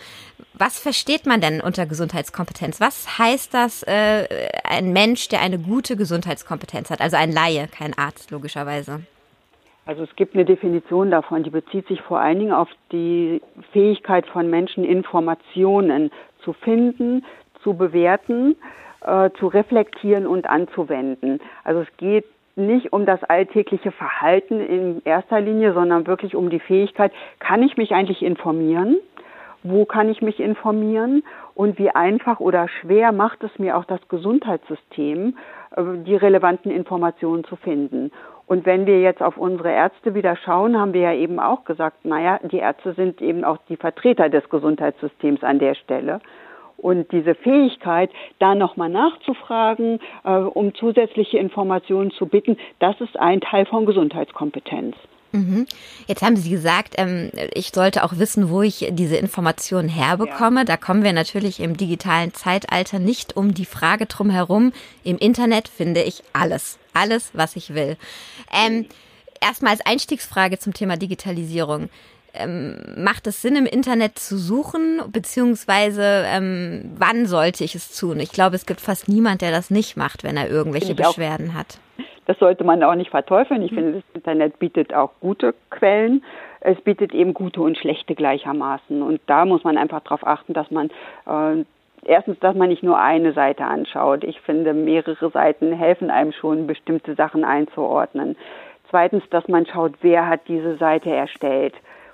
Was 0.53 0.79
versteht 0.79 1.25
man 1.25 1.41
denn 1.41 1.62
unter 1.62 1.85
Gesundheitskompetenz? 1.85 2.79
Was 2.79 3.17
heißt 3.17 3.53
das, 3.53 3.83
äh, 3.83 4.27
ein 4.63 4.93
Mensch, 4.93 5.27
der 5.27 5.41
eine 5.41 5.59
gute 5.59 5.97
Gesundheitskompetenz 5.97 6.89
hat? 6.89 7.01
Also 7.01 7.17
ein 7.17 7.31
Laie, 7.31 7.67
kein 7.67 7.97
Arzt, 7.97 8.31
logischerweise. 8.31 9.01
Also 9.86 10.04
es 10.04 10.16
gibt 10.16 10.34
eine 10.34 10.46
Definition 10.46 11.12
davon, 11.12 11.44
die 11.44 11.50
bezieht 11.50 11.88
sich 11.88 12.02
vor 12.02 12.20
allen 12.20 12.40
Dingen 12.40 12.54
auf 12.54 12.70
die 12.92 13.42
Fähigkeit 13.74 14.25
von 14.28 14.50
Menschen, 14.50 14.86
Informationen 14.86 16.12
zu 16.44 16.54
finden, 16.54 17.25
zu 17.63 17.74
bewerten, 17.74 18.56
äh, 19.02 19.30
zu 19.40 19.48
reflektieren 19.48 20.25
und 20.25 20.50
anzuwenden. 20.50 21.42
Also 21.63 21.82
es 21.82 21.98
geht 21.98 22.25
nicht 22.56 22.94
um 22.94 23.06
das 23.06 23.24
alltägliche 23.24 23.92
Verhalten 23.92 24.60
in 24.62 25.02
erster 25.06 25.42
Linie, 25.42 25.74
sondern 25.74 26.08
wirklich 26.08 26.36
um 26.36 26.50
die 26.50 26.60
Fähigkeit, 26.60 27.12
kann 27.40 27.63
ich 27.63 27.78
mich 27.78 27.94
eigentlich 27.94 28.22
informieren? 28.22 28.98
Wo 29.63 29.86
kann 29.86 30.10
ich 30.10 30.22
mich 30.22 30.40
informieren? 30.40 31.24
Und 31.56 31.80
wie 31.80 31.90
einfach 31.90 32.40
oder 32.40 32.68
schwer 32.68 33.12
macht 33.12 33.44
es 33.44 33.58
mir 33.60 33.78
auch 33.78 33.86
das 33.86 34.00
Gesundheitssystem, 34.08 35.38
äh, 35.75 35.82
die 36.06 36.16
relevanten 36.16 36.72
Informationen 36.72 37.44
zu 37.44 37.58
finden? 37.58 38.12
Und 38.53 38.67
wenn 38.67 38.86
wir 38.86 39.01
jetzt 39.01 39.24
auf 39.24 39.36
unsere 39.36 39.72
Ärzte 39.72 40.13
wieder 40.13 40.36
schauen, 40.36 40.79
haben 40.79 40.93
wir 40.93 41.01
ja 41.01 41.13
eben 41.15 41.39
auch 41.39 41.65
gesagt, 41.65 42.05
naja, 42.05 42.39
die 42.43 42.60
Ärzte 42.60 42.93
sind 42.93 43.19
eben 43.19 43.43
auch 43.43 43.57
die 43.67 43.77
Vertreter 43.77 44.29
des 44.29 44.48
Gesundheitssystems 44.48 45.43
an 45.43 45.57
der 45.57 45.74
Stelle. 45.74 46.19
Und 46.77 47.12
diese 47.12 47.33
Fähigkeit, 47.33 48.12
da 48.38 48.53
nochmal 48.53 48.89
nachzufragen, 48.89 50.00
äh, 50.24 50.36
um 50.36 50.75
zusätzliche 50.75 51.39
Informationen 51.39 52.12
zu 52.12 52.27
bitten, 52.27 52.57
das 52.77 53.01
ist 53.01 53.19
ein 53.19 53.41
Teil 53.41 53.65
von 53.65 53.88
Gesundheitskompetenz. 53.88 54.98
Mhm. 55.34 55.66
Jetzt 56.08 56.22
haben 56.22 56.38
Sie 56.38 56.52
gesagt, 56.52 56.94
ähm, 56.98 57.32
ich 57.54 57.72
sollte 57.74 58.04
auch 58.04 58.18
wissen, 58.18 58.50
wo 58.50 58.62
ich 58.62 58.88
diese 58.92 59.18
Informationen 59.18 59.90
herbekomme. 59.90 60.62
Ja. 60.62 60.66
Da 60.66 60.78
kommen 60.78 61.04
wir 61.04 61.12
natürlich 61.12 61.60
im 61.60 61.75
digitalen 61.75 62.34
Zeitalter 62.36 63.00
nicht 63.00 63.36
um 63.36 63.56
die 63.56 63.66
Frage 63.66 64.06
drum 64.06 64.30
herum. 64.30 64.74
Im 65.04 65.18
Internet 65.18 65.68
finde 65.68 66.04
ich 66.04 66.24
alles, 66.34 66.78
alles, 66.94 67.32
was 67.34 67.56
ich 67.56 67.74
will. 67.74 67.98
Ähm, 68.54 68.86
erstmal 69.42 69.72
als 69.72 69.86
Einstiegsfrage 69.86 70.60
zum 70.60 70.74
Thema 70.74 70.98
Digitalisierung. 70.98 71.90
Ähm, 72.36 72.78
macht 72.96 73.25
es 73.25 73.42
Sinn, 73.42 73.56
im 73.56 73.66
Internet 73.66 74.20
zu 74.20 74.38
suchen, 74.38 75.02
beziehungsweise 75.12 76.25
ähm, 76.28 76.92
wann 76.98 77.25
sollte 77.25 77.63
ich 77.63 77.74
es 77.74 77.96
tun? 77.96 78.20
Ich 78.20 78.32
glaube, 78.32 78.56
es 78.56 78.68
gibt 78.68 78.82
fast 78.82 79.08
niemand, 79.08 79.42
der 79.42 79.52
das 79.52 79.72
nicht 79.72 79.98
macht, 79.98 80.24
wenn 80.24 80.38
er 80.38 80.48
irgendwelche 80.48 80.94
Beschwerden 80.96 81.52
auch. 81.52 81.56
hat. 81.56 81.80
Das 82.25 82.39
sollte 82.39 82.63
man 82.63 82.84
auch 82.84 82.96
nicht 82.96 83.12
verteufeln. 83.12 83.62
Ich 83.62 83.72
mhm. 83.72 83.75
finde, 83.75 83.92
das 83.94 84.03
Internet 84.13 84.60
bietet 84.60 84.94
auch 84.94 85.12
gute 85.20 85.53
Quellen. 85.70 86.24
Es 86.60 86.80
bietet 86.82 87.13
eben 87.13 87.34
gute 87.34 87.62
und 87.62 87.77
schlechte 87.77 88.15
gleichermaßen. 88.15 89.01
Und 89.01 89.22
da 89.27 89.46
muss 89.46 89.63
man 89.63 89.77
einfach 89.77 90.01
darauf 90.01 90.25
achten, 90.25 90.53
dass 90.53 90.72
man 90.72 90.89
äh, 91.25 91.65
erstens, 92.06 92.39
dass 92.39 92.56
man 92.56 92.70
nicht 92.70 92.84
nur 92.84 92.98
eine 92.98 93.34
Seite 93.34 93.65
anschaut. 93.65 94.24
Ich 94.24 94.39
finde, 94.42 94.74
mehrere 94.74 95.30
Seiten 95.30 95.74
helfen 95.74 96.10
einem 96.10 96.32
schon, 96.32 96.68
bestimmte 96.68 97.15
Sachen 97.15 97.44
einzuordnen. 97.44 98.38
Zweitens, 98.89 99.24
dass 99.30 99.48
man 99.48 99.65
schaut, 99.65 99.94
wer 100.01 100.27
hat 100.27 100.42
diese 100.48 100.77
Seite 100.77 101.10
erstellt. 101.10 101.74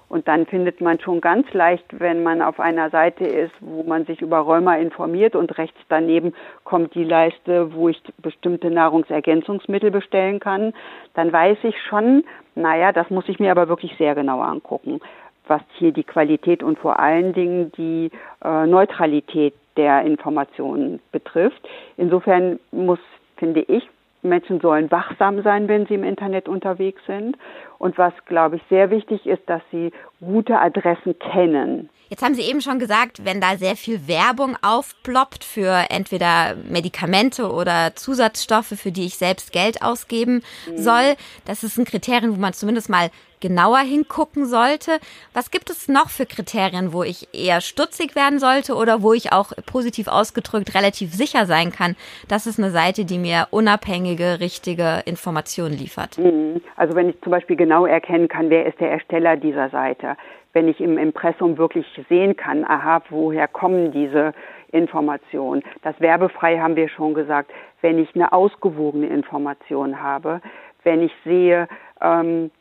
Und 0.10 0.28
dann 0.28 0.48
findet 0.48 0.82
man 0.82 1.00
schon 1.00 1.22
ganz 1.22 1.52
leicht, 1.54 1.86
wenn 1.92 2.24
man 2.24 2.42
auf 2.42 2.60
einer 2.60 2.90
Seite 2.90 3.26
ist, 3.26 3.54
wo 3.60 3.84
man 3.84 4.06
sich 4.06 4.22
über 4.22 4.40
Rheuma 4.40 4.76
informiert 4.76 5.36
und 5.36 5.56
rechts 5.60 5.80
daneben 5.88 6.34
kommt 6.64 6.96
die 6.96 7.04
Leiste, 7.04 7.74
wo 7.74 7.90
ich 7.90 8.02
bestimmte 8.18 8.72
Nahrungsergänzungsmittel 8.72 9.92
bestellen 9.92 10.40
kann, 10.40 10.74
dann 11.14 11.32
weiß 11.32 11.60
ich 11.64 11.76
schon, 11.84 12.24
naja, 12.56 12.92
das 12.92 13.10
muss 13.12 13.30
ich 13.30 13.40
mir 13.40 13.52
aber 13.52 13.70
wirklich 13.70 13.96
sehr 13.98 14.16
genau 14.16 14.42
angucken, 14.42 15.00
was 15.48 15.62
hier 15.78 15.92
die 15.92 16.04
Qualität 16.04 16.64
und 16.64 16.80
vor 16.80 17.00
allen 17.00 17.34
Dingen 17.34 17.72
die 17.78 18.10
äh, 18.44 18.66
Neutralität 18.66 19.54
der 19.78 20.02
Informationen 20.02 21.00
betrifft. 21.12 21.62
Insofern 21.98 22.60
muss, 22.72 23.00
finde 23.38 23.62
ich, 23.62 23.88
Menschen 24.22 24.60
sollen 24.60 24.92
wachsam 24.92 25.42
sein, 25.44 25.68
wenn 25.68 25.86
sie 25.88 25.94
im 25.94 26.04
Internet 26.04 26.48
unterwegs 26.48 27.02
sind. 27.08 27.38
Und 27.78 27.98
was, 27.98 28.14
glaube 28.26 28.58
ich, 28.58 28.62
sehr 28.70 28.90
wichtig 28.90 29.26
ist, 29.26 29.42
dass 29.48 29.62
sie 29.72 29.92
gute 30.20 30.60
Adressen 30.60 31.18
kennen. 31.20 31.90
Jetzt 32.10 32.24
haben 32.24 32.34
Sie 32.34 32.42
eben 32.42 32.60
schon 32.60 32.80
gesagt, 32.80 33.24
wenn 33.24 33.40
da 33.40 33.56
sehr 33.56 33.76
viel 33.76 34.08
Werbung 34.08 34.58
aufploppt 34.64 35.44
für 35.44 35.86
entweder 35.90 36.56
Medikamente 36.68 37.52
oder 37.52 37.96
Zusatzstoffe, 37.96 38.74
für 38.76 38.92
die 38.92 39.06
ich 39.06 39.16
selbst 39.16 39.54
Geld 39.54 39.84
ausgeben 39.84 40.42
mhm. 40.68 40.78
soll, 40.78 41.16
das 41.46 41.64
ist 41.64 41.78
ein 41.78 41.86
Kriterium, 41.86 42.36
wo 42.36 42.40
man 42.40 42.54
zumindest 42.54 42.90
mal 42.90 43.12
genauer 43.40 43.80
hingucken 43.80 44.46
sollte. 44.46 45.00
Was 45.34 45.52
gibt 45.52 45.70
es 45.70 45.88
noch 45.88 46.10
für 46.10 46.26
Kriterien, 46.26 46.94
wo 46.94 47.04
ich 47.04 47.28
eher 47.34 47.62
stutzig 47.62 48.16
werden 48.16 48.40
sollte 48.40 48.76
oder 48.76 49.02
wo 49.02 49.14
ich 49.14 49.32
auch 49.32 49.52
positiv 49.66 50.08
ausgedrückt 50.08 50.76
relativ 50.76 51.14
sicher 51.14 51.46
sein 51.46 51.72
kann, 51.72 51.96
das 52.28 52.48
ist 52.48 52.60
eine 52.60 52.72
Seite, 52.72 53.06
die 53.06 53.18
mir 53.18 53.48
unabhängige, 53.52 54.40
richtige 54.40 55.02
Informationen 55.06 55.78
liefert? 55.78 56.18
Mhm. 56.18 56.62
Also 56.76 56.96
wenn 56.96 57.10
ich 57.10 57.22
zum 57.22 57.32
Beispiel 57.32 57.56
genau 57.56 57.86
erkennen 57.86 58.28
kann, 58.28 58.50
wer 58.50 58.66
ist 58.66 58.80
der 58.80 58.92
Ersteller 58.92 59.38
dieser 59.38 59.70
Seite, 59.70 60.16
wenn 60.54 60.68
ich 60.68 60.80
im 60.80 60.98
Impressum 60.98 61.58
wirklich 61.58 61.86
sehen 62.10 62.36
kann, 62.36 62.66
aha, 62.66 63.02
woher 63.10 63.48
kommen 63.48 63.92
diese 63.92 64.34
Informationen. 64.72 65.64
Das 65.84 66.00
werbefrei 66.00 66.60
haben 66.60 66.76
wir 66.76 66.90
schon 66.90 67.14
gesagt. 67.14 67.52
Wenn 67.82 68.00
ich 68.00 68.14
eine 68.16 68.34
ausgewogene 68.34 69.08
Information 69.08 70.02
habe, 70.02 70.42
wenn 70.84 71.02
ich 71.02 71.12
sehe, 71.24 71.68
ähm, 72.02 72.52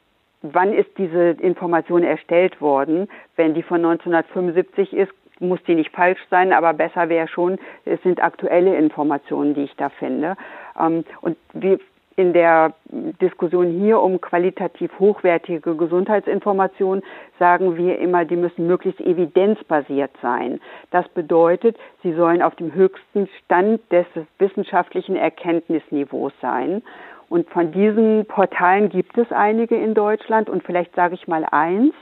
wann 0.42 0.72
ist 0.72 0.90
diese 0.98 1.30
Information 1.30 2.02
erstellt 2.02 2.60
worden. 2.60 3.08
Wenn 3.36 3.54
die 3.54 3.62
von 3.62 3.84
1975 3.84 4.92
ist, 4.92 5.12
muss 5.40 5.62
die 5.64 5.74
nicht 5.74 5.94
falsch 5.94 6.20
sein, 6.30 6.52
aber 6.52 6.74
besser 6.74 7.08
wäre 7.08 7.28
schon, 7.28 7.58
es 7.84 8.02
sind 8.02 8.22
aktuelle 8.22 8.76
Informationen, 8.76 9.54
die 9.54 9.64
ich 9.64 9.76
da 9.76 9.88
finde. 9.88 10.36
Ähm, 10.78 11.04
und 11.20 11.36
wie 11.52 11.78
in 12.18 12.32
der 12.32 12.74
Diskussion 13.20 13.70
hier 13.78 14.00
um 14.00 14.20
qualitativ 14.20 14.90
hochwertige 14.98 15.76
Gesundheitsinformationen 15.76 17.04
sagen 17.38 17.76
wir 17.76 18.00
immer, 18.00 18.24
die 18.24 18.34
müssen 18.34 18.66
möglichst 18.66 19.00
evidenzbasiert 19.00 20.10
sein. 20.20 20.60
Das 20.90 21.08
bedeutet, 21.10 21.76
sie 22.02 22.12
sollen 22.14 22.42
auf 22.42 22.56
dem 22.56 22.74
höchsten 22.74 23.28
Stand 23.44 23.80
des 23.92 24.06
wissenschaftlichen 24.40 25.14
Erkenntnisniveaus 25.14 26.32
sein. 26.42 26.82
Und 27.28 27.50
von 27.50 27.72
diesen 27.72 28.24
Portalen 28.26 28.88
gibt 28.88 29.18
es 29.18 29.30
einige 29.32 29.76
in 29.76 29.92
Deutschland 29.94 30.48
und 30.48 30.62
vielleicht 30.64 30.94
sage 30.94 31.14
ich 31.14 31.28
mal 31.28 31.44
eins, 31.44 31.92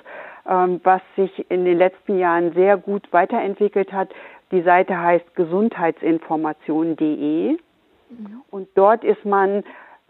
ähm, 0.48 0.80
was 0.84 1.02
sich 1.16 1.50
in 1.50 1.64
den 1.64 1.78
letzten 1.78 2.16
Jahren 2.18 2.52
sehr 2.52 2.76
gut 2.76 3.12
weiterentwickelt 3.12 3.92
hat. 3.92 4.10
Die 4.52 4.62
Seite 4.62 5.00
heißt 5.00 5.34
gesundheitsinformation.de 5.34 7.52
mhm. 7.52 7.58
und 8.50 8.68
dort 8.76 9.02
ist 9.02 9.24
man, 9.24 9.64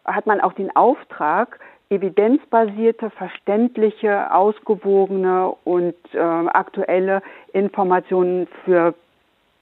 hat 0.04 0.26
man 0.26 0.42
auch 0.42 0.52
den 0.52 0.76
Auftrag, 0.76 1.58
evidenzbasierte, 1.88 3.08
verständliche, 3.10 4.34
ausgewogene 4.34 5.54
und 5.64 5.94
äh, 6.12 6.18
aktuelle 6.18 7.22
Informationen 7.52 8.48
für 8.64 8.92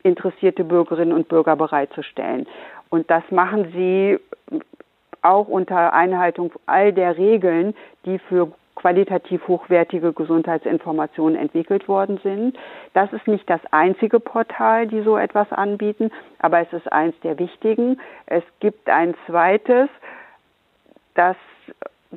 interessierte 0.02 0.64
Bürgerinnen 0.64 1.12
und 1.12 1.28
Bürger 1.28 1.54
bereitzustellen. 1.54 2.46
Und 2.88 3.10
das 3.10 3.22
machen 3.30 3.70
sie 3.72 4.18
auch 5.24 5.48
unter 5.48 5.92
Einhaltung 5.92 6.52
all 6.66 6.92
der 6.92 7.16
Regeln, 7.16 7.74
die 8.04 8.18
für 8.18 8.52
qualitativ 8.74 9.46
hochwertige 9.48 10.12
Gesundheitsinformationen 10.12 11.38
entwickelt 11.38 11.88
worden 11.88 12.18
sind. 12.22 12.58
Das 12.92 13.12
ist 13.12 13.26
nicht 13.26 13.48
das 13.48 13.60
einzige 13.70 14.20
Portal, 14.20 14.86
die 14.86 15.02
so 15.02 15.16
etwas 15.16 15.50
anbieten, 15.52 16.10
aber 16.38 16.60
es 16.60 16.72
ist 16.72 16.92
eins 16.92 17.14
der 17.20 17.38
wichtigen. 17.38 18.00
Es 18.26 18.42
gibt 18.60 18.88
ein 18.90 19.14
zweites, 19.26 19.88
das 21.14 21.36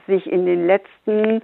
sich 0.08 0.30
in 0.30 0.46
den 0.46 0.68
letzten 0.68 1.42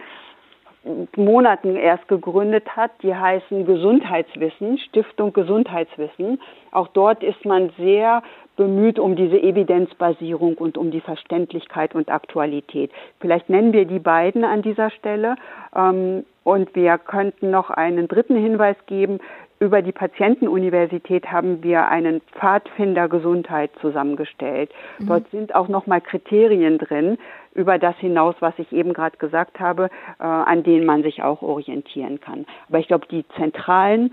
Monaten 1.15 1.75
erst 1.75 2.07
gegründet 2.07 2.75
hat. 2.75 2.91
Die 3.01 3.15
heißen 3.15 3.65
Gesundheitswissen, 3.65 4.77
Stiftung 4.77 5.33
Gesundheitswissen. 5.33 6.41
Auch 6.71 6.87
dort 6.89 7.23
ist 7.23 7.45
man 7.45 7.71
sehr 7.77 8.21
bemüht 8.55 8.99
um 8.99 9.15
diese 9.15 9.41
Evidenzbasierung 9.41 10.55
und 10.55 10.77
um 10.77 10.91
die 10.91 11.01
Verständlichkeit 11.01 11.95
und 11.95 12.09
Aktualität. 12.09 12.91
Vielleicht 13.19 13.49
nennen 13.49 13.73
wir 13.73 13.85
die 13.85 13.99
beiden 13.99 14.43
an 14.43 14.61
dieser 14.61 14.91
Stelle. 14.91 15.35
Ähm, 15.75 16.23
und 16.43 16.75
wir 16.75 16.97
könnten 16.97 17.51
noch 17.51 17.69
einen 17.69 18.07
dritten 18.07 18.35
Hinweis 18.35 18.75
geben. 18.85 19.19
Über 19.59 19.81
die 19.81 19.93
Patientenuniversität 19.93 21.31
haben 21.31 21.63
wir 21.63 21.87
einen 21.87 22.19
Pfadfinder 22.37 23.07
Gesundheit 23.07 23.71
zusammengestellt. 23.79 24.69
Mhm. 24.99 25.07
Dort 25.07 25.29
sind 25.31 25.55
auch 25.55 25.69
nochmal 25.69 26.01
Kriterien 26.01 26.77
drin, 26.77 27.17
über 27.53 27.77
das 27.77 27.95
hinaus, 27.98 28.36
was 28.39 28.53
ich 28.57 28.72
eben 28.72 28.93
gerade 28.93 29.17
gesagt 29.17 29.60
habe, 29.60 29.89
äh, 30.19 30.24
an 30.24 30.63
denen 30.63 30.86
man 30.86 31.03
sich 31.03 31.24
auch 31.24 31.41
orientieren 31.41 32.19
kann. 32.19 32.45
Aber 32.67 32.79
ich 32.79 32.88
glaube, 32.88 33.07
die 33.10 33.25
zentralen 33.38 34.12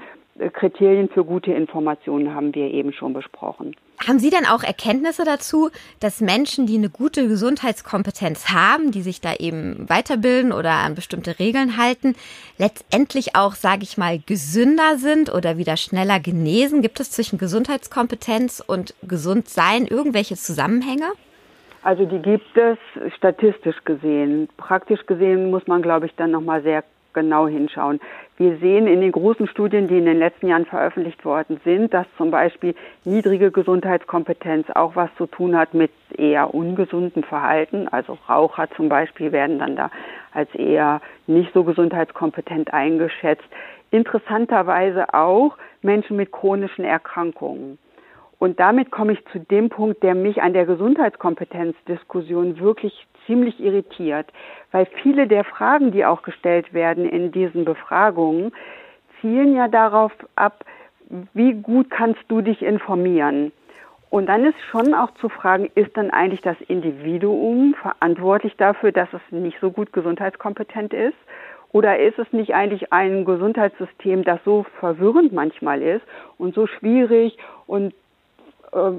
Kriterien 0.48 1.08
für 1.08 1.24
gute 1.24 1.52
Informationen 1.52 2.34
haben 2.34 2.54
wir 2.54 2.70
eben 2.70 2.92
schon 2.92 3.12
besprochen. 3.12 3.76
Haben 4.06 4.18
Sie 4.18 4.30
denn 4.30 4.46
auch 4.46 4.62
Erkenntnisse 4.62 5.24
dazu, 5.24 5.68
dass 5.98 6.22
Menschen, 6.22 6.66
die 6.66 6.76
eine 6.76 6.88
gute 6.88 7.28
Gesundheitskompetenz 7.28 8.48
haben, 8.48 8.92
die 8.92 9.02
sich 9.02 9.20
da 9.20 9.34
eben 9.34 9.88
weiterbilden 9.90 10.52
oder 10.52 10.70
an 10.70 10.94
bestimmte 10.94 11.38
Regeln 11.38 11.76
halten, 11.76 12.14
letztendlich 12.56 13.36
auch, 13.36 13.54
sage 13.54 13.82
ich 13.82 13.98
mal, 13.98 14.18
gesünder 14.18 14.96
sind 14.96 15.32
oder 15.32 15.58
wieder 15.58 15.76
schneller 15.76 16.18
genesen? 16.18 16.80
Gibt 16.80 17.00
es 17.00 17.10
zwischen 17.10 17.38
Gesundheitskompetenz 17.38 18.64
und 18.66 18.94
Gesundsein 19.02 19.86
irgendwelche 19.86 20.36
Zusammenhänge? 20.36 21.12
Also 21.82 22.04
die 22.04 22.20
gibt 22.20 22.56
es 22.56 22.78
statistisch 23.16 23.84
gesehen. 23.84 24.48
Praktisch 24.56 25.06
gesehen 25.06 25.50
muss 25.50 25.66
man, 25.66 25.80
glaube 25.82 26.06
ich, 26.06 26.14
dann 26.16 26.30
nochmal 26.30 26.62
sehr 26.62 26.84
genau 27.12 27.48
hinschauen. 27.48 28.00
Wir 28.36 28.56
sehen 28.58 28.86
in 28.86 29.00
den 29.00 29.12
großen 29.12 29.48
Studien, 29.48 29.88
die 29.88 29.98
in 29.98 30.04
den 30.04 30.18
letzten 30.18 30.48
Jahren 30.48 30.66
veröffentlicht 30.66 31.24
worden 31.24 31.60
sind, 31.64 31.92
dass 31.92 32.06
zum 32.16 32.30
Beispiel 32.30 32.74
niedrige 33.04 33.50
Gesundheitskompetenz 33.50 34.68
auch 34.74 34.96
was 34.96 35.10
zu 35.16 35.26
tun 35.26 35.56
hat 35.56 35.74
mit 35.74 35.90
eher 36.16 36.54
ungesundem 36.54 37.22
Verhalten. 37.22 37.88
Also 37.88 38.16
Raucher 38.28 38.68
zum 38.76 38.88
Beispiel 38.88 39.32
werden 39.32 39.58
dann 39.58 39.76
da 39.76 39.90
als 40.32 40.54
eher 40.54 41.00
nicht 41.26 41.52
so 41.52 41.64
gesundheitskompetent 41.64 42.72
eingeschätzt. 42.72 43.48
Interessanterweise 43.90 45.12
auch 45.14 45.56
Menschen 45.82 46.16
mit 46.16 46.30
chronischen 46.30 46.84
Erkrankungen. 46.84 47.78
Und 48.40 48.58
damit 48.58 48.90
komme 48.90 49.12
ich 49.12 49.24
zu 49.26 49.38
dem 49.38 49.68
Punkt, 49.68 50.02
der 50.02 50.14
mich 50.14 50.40
an 50.40 50.54
der 50.54 50.64
Gesundheitskompetenzdiskussion 50.64 52.58
wirklich 52.58 53.06
ziemlich 53.26 53.60
irritiert, 53.60 54.32
weil 54.72 54.86
viele 55.02 55.28
der 55.28 55.44
Fragen, 55.44 55.92
die 55.92 56.06
auch 56.06 56.22
gestellt 56.22 56.72
werden 56.72 57.06
in 57.06 57.32
diesen 57.32 57.66
Befragungen, 57.66 58.52
zielen 59.20 59.54
ja 59.54 59.68
darauf 59.68 60.12
ab, 60.36 60.64
wie 61.34 61.52
gut 61.52 61.90
kannst 61.90 62.22
du 62.28 62.40
dich 62.40 62.62
informieren? 62.62 63.52
Und 64.08 64.26
dann 64.26 64.46
ist 64.46 64.58
schon 64.70 64.94
auch 64.94 65.10
zu 65.20 65.28
fragen, 65.28 65.68
ist 65.74 65.94
dann 65.98 66.10
eigentlich 66.10 66.40
das 66.40 66.56
Individuum 66.62 67.74
verantwortlich 67.74 68.56
dafür, 68.56 68.90
dass 68.90 69.12
es 69.12 69.20
nicht 69.30 69.58
so 69.60 69.70
gut 69.70 69.92
gesundheitskompetent 69.92 70.94
ist? 70.94 71.18
Oder 71.72 71.98
ist 71.98 72.18
es 72.18 72.32
nicht 72.32 72.54
eigentlich 72.54 72.90
ein 72.90 73.26
Gesundheitssystem, 73.26 74.24
das 74.24 74.40
so 74.46 74.64
verwirrend 74.80 75.34
manchmal 75.34 75.82
ist 75.82 76.06
und 76.38 76.54
so 76.54 76.66
schwierig 76.66 77.36
und 77.66 77.92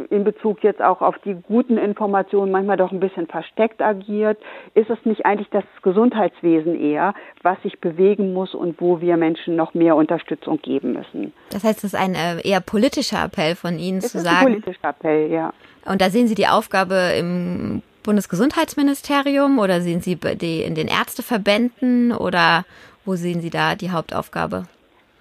in 0.10 0.24
Bezug 0.24 0.64
jetzt 0.64 0.82
auch 0.82 1.02
auf 1.02 1.16
die 1.20 1.36
guten 1.48 1.78
Informationen 1.78 2.52
manchmal 2.52 2.78
doch 2.78 2.92
ein 2.92 3.00
bisschen 3.00 3.28
versteckt 3.28 3.82
agiert? 3.82 4.38
Ist 4.74 4.90
es 4.90 4.98
nicht 5.06 5.26
eigentlich 5.26 5.50
das 5.50 5.64
Gesundheitswesen 5.82 6.80
eher, 6.80 7.14
was 7.42 7.62
sich 7.64 7.80
bewegen 7.80 8.34
muss 8.34 8.54
und 8.54 8.82
wo 8.82 9.00
wir 9.00 9.16
Menschen 9.18 9.56
noch 9.56 9.74
mehr 9.74 9.96
Unterstützung 9.96 10.62
geben 10.62 10.94
müssen? 10.94 11.34
Das 11.52 11.64
heißt, 11.64 11.80
es 11.80 11.94
ist 11.94 11.96
ein 11.96 12.16
äh, 12.16 12.42
eher 12.48 12.60
politischer 12.60 13.24
Appell 13.24 13.56
von 13.56 13.80
Ihnen 13.80 14.00
es 14.00 14.12
zu 14.12 14.18
ist 14.18 14.26
sagen. 14.26 14.48
Ein 14.48 14.62
politischer 14.62 14.90
Appell, 14.90 15.32
ja. 15.32 15.54
Und 15.86 16.02
da 16.02 16.10
sehen 16.10 16.28
Sie 16.28 16.36
die 16.36 16.48
Aufgabe 16.48 17.14
im 17.18 17.82
Bundesgesundheitsministerium 18.04 19.60
oder 19.60 19.82
sehen 19.82 20.02
Sie 20.02 20.16
die 20.16 20.64
in 20.64 20.76
den 20.76 20.88
Ärzteverbänden 20.88 22.12
oder 22.12 22.66
wo 23.06 23.16
sehen 23.16 23.42
Sie 23.42 23.50
da 23.50 23.76
die 23.76 23.92
Hauptaufgabe? 23.92 24.66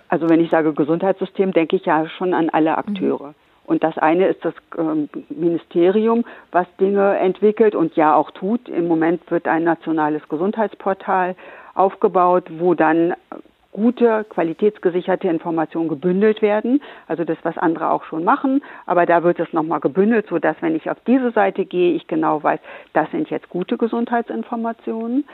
Also 0.08 0.28
wenn 0.28 0.40
ich 0.40 0.50
sage 0.50 0.72
Gesundheitssystem, 0.72 1.52
denke 1.52 1.76
ich 1.76 1.84
ja 1.84 2.08
schon 2.08 2.34
an 2.34 2.50
alle 2.50 2.76
Akteure. 2.76 3.28
Mhm. 3.28 3.34
Und 3.70 3.84
das 3.84 3.96
eine 3.98 4.26
ist 4.26 4.44
das 4.44 4.54
ähm, 4.76 5.08
Ministerium, 5.28 6.24
was 6.50 6.66
Dinge 6.80 7.16
entwickelt 7.18 7.76
und 7.76 7.94
ja 7.94 8.16
auch 8.16 8.32
tut. 8.32 8.68
Im 8.68 8.88
Moment 8.88 9.30
wird 9.30 9.46
ein 9.46 9.62
nationales 9.62 10.28
Gesundheitsportal 10.28 11.36
aufgebaut, 11.76 12.46
wo 12.58 12.74
dann 12.74 13.14
gute, 13.70 14.26
qualitätsgesicherte 14.28 15.28
Informationen 15.28 15.88
gebündelt 15.88 16.42
werden. 16.42 16.82
Also 17.06 17.22
das, 17.22 17.38
was 17.44 17.56
andere 17.58 17.92
auch 17.92 18.02
schon 18.02 18.24
machen. 18.24 18.60
Aber 18.86 19.06
da 19.06 19.22
wird 19.22 19.38
es 19.38 19.52
nochmal 19.52 19.78
gebündelt, 19.78 20.26
sodass, 20.28 20.56
wenn 20.62 20.74
ich 20.74 20.90
auf 20.90 20.98
diese 21.06 21.30
Seite 21.30 21.64
gehe, 21.64 21.94
ich 21.94 22.08
genau 22.08 22.42
weiß, 22.42 22.58
das 22.92 23.08
sind 23.12 23.30
jetzt 23.30 23.48
gute 23.50 23.76
Gesundheitsinformationen. 23.76 25.24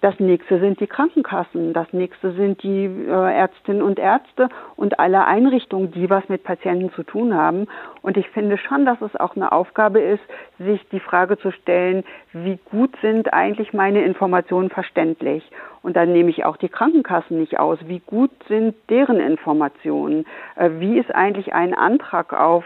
Das 0.00 0.18
nächste 0.18 0.58
sind 0.60 0.80
die 0.80 0.86
Krankenkassen, 0.86 1.74
das 1.74 1.92
nächste 1.92 2.32
sind 2.32 2.62
die 2.62 2.86
äh, 2.86 3.10
Ärztinnen 3.10 3.82
und 3.82 3.98
Ärzte 3.98 4.48
und 4.76 4.98
alle 4.98 5.26
Einrichtungen, 5.26 5.90
die 5.90 6.08
was 6.08 6.26
mit 6.30 6.42
Patienten 6.42 6.90
zu 6.92 7.02
tun 7.02 7.34
haben. 7.34 7.66
Und 8.00 8.16
ich 8.16 8.26
finde 8.30 8.56
schon, 8.56 8.86
dass 8.86 9.00
es 9.02 9.14
auch 9.16 9.36
eine 9.36 9.52
Aufgabe 9.52 10.00
ist, 10.00 10.22
sich 10.58 10.80
die 10.88 11.00
Frage 11.00 11.38
zu 11.38 11.50
stellen, 11.50 12.04
wie 12.32 12.58
gut 12.70 12.96
sind 13.02 13.34
eigentlich 13.34 13.74
meine 13.74 14.02
Informationen 14.02 14.70
verständlich? 14.70 15.44
Und 15.82 15.96
dann 15.96 16.12
nehme 16.12 16.30
ich 16.30 16.46
auch 16.46 16.56
die 16.56 16.70
Krankenkassen 16.70 17.38
nicht 17.38 17.58
aus. 17.58 17.78
Wie 17.86 18.00
gut 18.00 18.30
sind 18.48 18.74
deren 18.88 19.20
Informationen? 19.20 20.24
Äh, 20.56 20.70
wie 20.78 20.98
ist 20.98 21.14
eigentlich 21.14 21.52
ein 21.52 21.74
Antrag 21.74 22.32
auf 22.32 22.64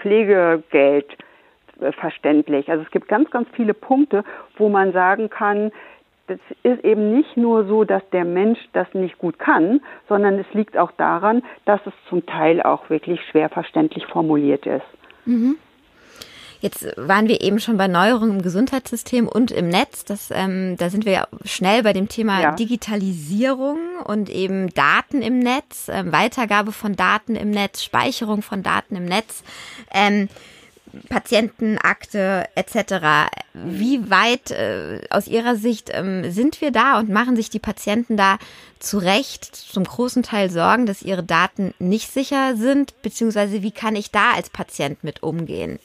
Pflegegeld 0.00 1.06
äh, 1.80 1.92
verständlich? 1.92 2.68
Also 2.68 2.82
es 2.82 2.90
gibt 2.90 3.06
ganz, 3.06 3.30
ganz 3.30 3.48
viele 3.52 3.74
Punkte, 3.74 4.24
wo 4.56 4.68
man 4.68 4.92
sagen 4.92 5.30
kann, 5.30 5.70
es 6.28 6.40
ist 6.62 6.84
eben 6.84 7.14
nicht 7.14 7.36
nur 7.36 7.66
so, 7.66 7.84
dass 7.84 8.02
der 8.12 8.24
Mensch 8.24 8.58
das 8.72 8.86
nicht 8.94 9.18
gut 9.18 9.38
kann, 9.38 9.80
sondern 10.08 10.38
es 10.38 10.46
liegt 10.52 10.76
auch 10.76 10.92
daran, 10.92 11.42
dass 11.64 11.80
es 11.86 11.92
zum 12.08 12.24
Teil 12.26 12.62
auch 12.62 12.90
wirklich 12.90 13.20
schwer 13.30 13.48
verständlich 13.48 14.06
formuliert 14.06 14.66
ist. 14.66 14.86
Mhm. 15.24 15.56
Jetzt 16.60 16.84
waren 16.96 17.28
wir 17.28 17.40
eben 17.40 17.60
schon 17.60 17.76
bei 17.76 17.86
Neuerungen 17.86 18.38
im 18.38 18.42
Gesundheitssystem 18.42 19.28
und 19.28 19.52
im 19.52 19.68
Netz. 19.68 20.04
Das, 20.04 20.30
ähm, 20.32 20.76
da 20.76 20.90
sind 20.90 21.04
wir 21.04 21.12
ja 21.12 21.28
schnell 21.44 21.84
bei 21.84 21.92
dem 21.92 22.08
Thema 22.08 22.40
ja. 22.40 22.52
Digitalisierung 22.52 23.78
und 24.04 24.28
eben 24.28 24.68
Daten 24.74 25.22
im 25.22 25.38
Netz, 25.38 25.88
ähm, 25.88 26.10
Weitergabe 26.10 26.72
von 26.72 26.96
Daten 26.96 27.36
im 27.36 27.50
Netz, 27.50 27.84
Speicherung 27.84 28.42
von 28.42 28.64
Daten 28.64 28.96
im 28.96 29.04
Netz. 29.04 29.44
Ähm, 29.94 30.28
Patientenakte 31.08 32.44
etc. 32.54 33.30
Wie 33.54 34.10
weit 34.10 34.50
äh, 34.50 35.00
aus 35.10 35.28
Ihrer 35.28 35.56
Sicht 35.56 35.90
ähm, 35.92 36.30
sind 36.30 36.60
wir 36.60 36.70
da 36.70 36.98
und 36.98 37.08
machen 37.08 37.36
sich 37.36 37.50
die 37.50 37.58
Patienten 37.58 38.16
da 38.16 38.38
zu 38.78 38.98
Recht 38.98 39.44
zum 39.44 39.84
großen 39.84 40.22
Teil 40.22 40.50
Sorgen, 40.50 40.86
dass 40.86 41.02
ihre 41.02 41.22
Daten 41.22 41.74
nicht 41.78 42.10
sicher 42.10 42.54
sind? 42.54 43.00
Beziehungsweise 43.02 43.62
wie 43.62 43.72
kann 43.72 43.96
ich 43.96 44.10
da 44.10 44.32
als 44.34 44.50
Patient 44.50 45.02
mit 45.04 45.22
umgehen? 45.22 45.78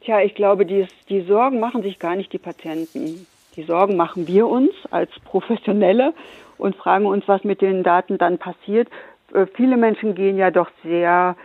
Tja, 0.00 0.20
ich 0.20 0.34
glaube, 0.34 0.66
die, 0.66 0.86
die 1.08 1.22
Sorgen 1.22 1.60
machen 1.60 1.82
sich 1.82 1.98
gar 1.98 2.16
nicht 2.16 2.32
die 2.32 2.38
Patienten. 2.38 3.26
Die 3.56 3.62
Sorgen 3.62 3.96
machen 3.96 4.26
wir 4.26 4.46
uns 4.46 4.72
als 4.90 5.10
Professionelle 5.24 6.12
und 6.58 6.76
fragen 6.76 7.06
uns, 7.06 7.26
was 7.26 7.44
mit 7.44 7.60
den 7.60 7.82
Daten 7.82 8.18
dann 8.18 8.38
passiert. 8.38 8.88
Äh, 9.32 9.46
viele 9.54 9.76
Menschen 9.76 10.14
gehen 10.14 10.36
ja 10.36 10.50
doch 10.50 10.70
sehr 10.82 11.36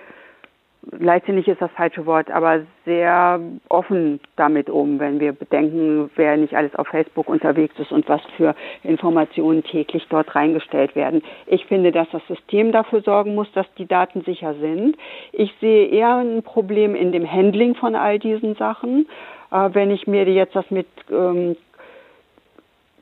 leichtsinnig 0.81 1.47
ist 1.47 1.61
das 1.61 1.71
falsche 1.71 2.05
Wort, 2.05 2.31
aber 2.31 2.61
sehr 2.85 3.39
offen 3.67 4.19
damit 4.35 4.69
um, 4.69 4.99
wenn 4.99 5.19
wir 5.19 5.33
bedenken, 5.33 6.09
wer 6.15 6.37
nicht 6.37 6.55
alles 6.55 6.73
auf 6.75 6.87
Facebook 6.87 7.27
unterwegs 7.27 7.77
ist 7.79 7.91
und 7.91 8.07
was 8.07 8.21
für 8.37 8.55
Informationen 8.83 9.63
täglich 9.63 10.05
dort 10.09 10.33
reingestellt 10.35 10.95
werden. 10.95 11.21
Ich 11.47 11.65
finde, 11.65 11.91
dass 11.91 12.09
das 12.11 12.25
System 12.27 12.71
dafür 12.71 13.01
sorgen 13.01 13.35
muss, 13.35 13.51
dass 13.51 13.71
die 13.75 13.87
Daten 13.87 14.21
sicher 14.21 14.55
sind. 14.55 14.97
Ich 15.33 15.53
sehe 15.59 15.87
eher 15.87 16.15
ein 16.15 16.43
Problem 16.43 16.95
in 16.95 17.11
dem 17.11 17.29
Handling 17.29 17.75
von 17.75 17.95
all 17.95 18.19
diesen 18.19 18.55
Sachen. 18.55 19.07
Äh, 19.51 19.69
wenn 19.73 19.91
ich 19.91 20.07
mir 20.07 20.27
jetzt 20.29 20.55
das 20.55 20.69
mit 20.71 20.87
ähm, 21.11 21.57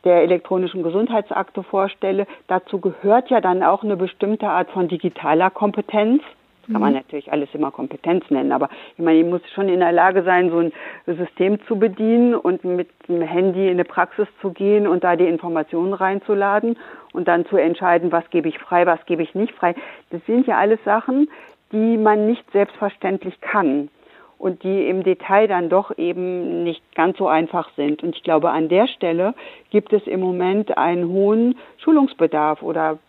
der 0.04 0.24
elektronischen 0.24 0.84
Gesundheitsakte 0.84 1.64
vorstelle, 1.64 2.28
dazu 2.48 2.80
gehört 2.80 3.30
ja 3.30 3.42
dann 3.42 3.62
auch 3.62 3.84
eine 3.84 3.98
bestimmte 3.98 4.48
Art 4.48 4.70
von 4.72 4.88
digitaler 4.88 5.50
Kompetenz 5.50 6.24
kann 6.72 6.82
man 6.82 6.92
mhm. 6.92 6.98
natürlich 6.98 7.32
alles 7.32 7.50
immer 7.54 7.72
Kompetenz 7.72 8.30
nennen, 8.30 8.52
aber 8.52 8.70
ich 8.98 9.04
meine, 9.04 9.20
ich 9.20 9.26
muss 9.26 9.42
schon 9.54 9.70
in 9.70 9.80
der 9.80 9.92
Lage 9.92 10.24
sein, 10.24 10.50
so 10.50 10.60
ein 10.60 10.72
System 11.06 11.60
zu 11.68 11.78
bedienen 11.78 12.36
und 12.36 12.64
mit 12.64 12.90
dem 13.08 13.22
Handy 13.22 13.66
in 13.66 13.72
eine 13.72 13.86
Praxis 13.86 14.28
zu 14.42 14.52
gehen 14.52 14.88
und 14.88 15.04
da 15.04 15.16
die 15.16 15.28
Informationen 15.28 15.94
reinzuladen 15.94 16.78
und 17.14 17.28
dann 17.28 17.46
zu 17.46 17.58
entscheiden, 17.58 18.12
was 18.12 18.30
gebe 18.30 18.50
ich 18.50 18.60
frei, 18.60 18.86
was 18.86 19.06
gebe 19.06 19.24
ich 19.24 19.34
nicht 19.36 19.54
frei. 19.54 19.76
Das 20.10 20.26
sind 20.26 20.48
ja 20.48 20.58
alles 20.58 20.80
Sachen, 20.84 21.30
die 21.72 21.98
man 21.98 22.28
nicht 22.28 22.50
selbstverständlich 22.52 23.40
kann 23.42 23.90
und 24.38 24.64
die 24.64 24.88
im 24.88 25.04
Detail 25.04 25.48
dann 25.48 25.70
doch 25.70 25.98
eben 25.98 26.64
nicht 26.64 26.84
ganz 26.96 27.18
so 27.18 27.28
einfach 27.28 27.70
sind. 27.76 28.04
Und 28.04 28.16
ich 28.16 28.24
glaube, 28.24 28.52
an 28.52 28.70
der 28.70 28.88
Stelle 28.88 29.34
gibt 29.72 29.94
es 29.94 30.06
im 30.06 30.20
Moment 30.20 30.78
einen 30.78 31.08
hohen 31.08 31.58
Schulungsbedarf 31.78 32.62
oder 32.62 33.00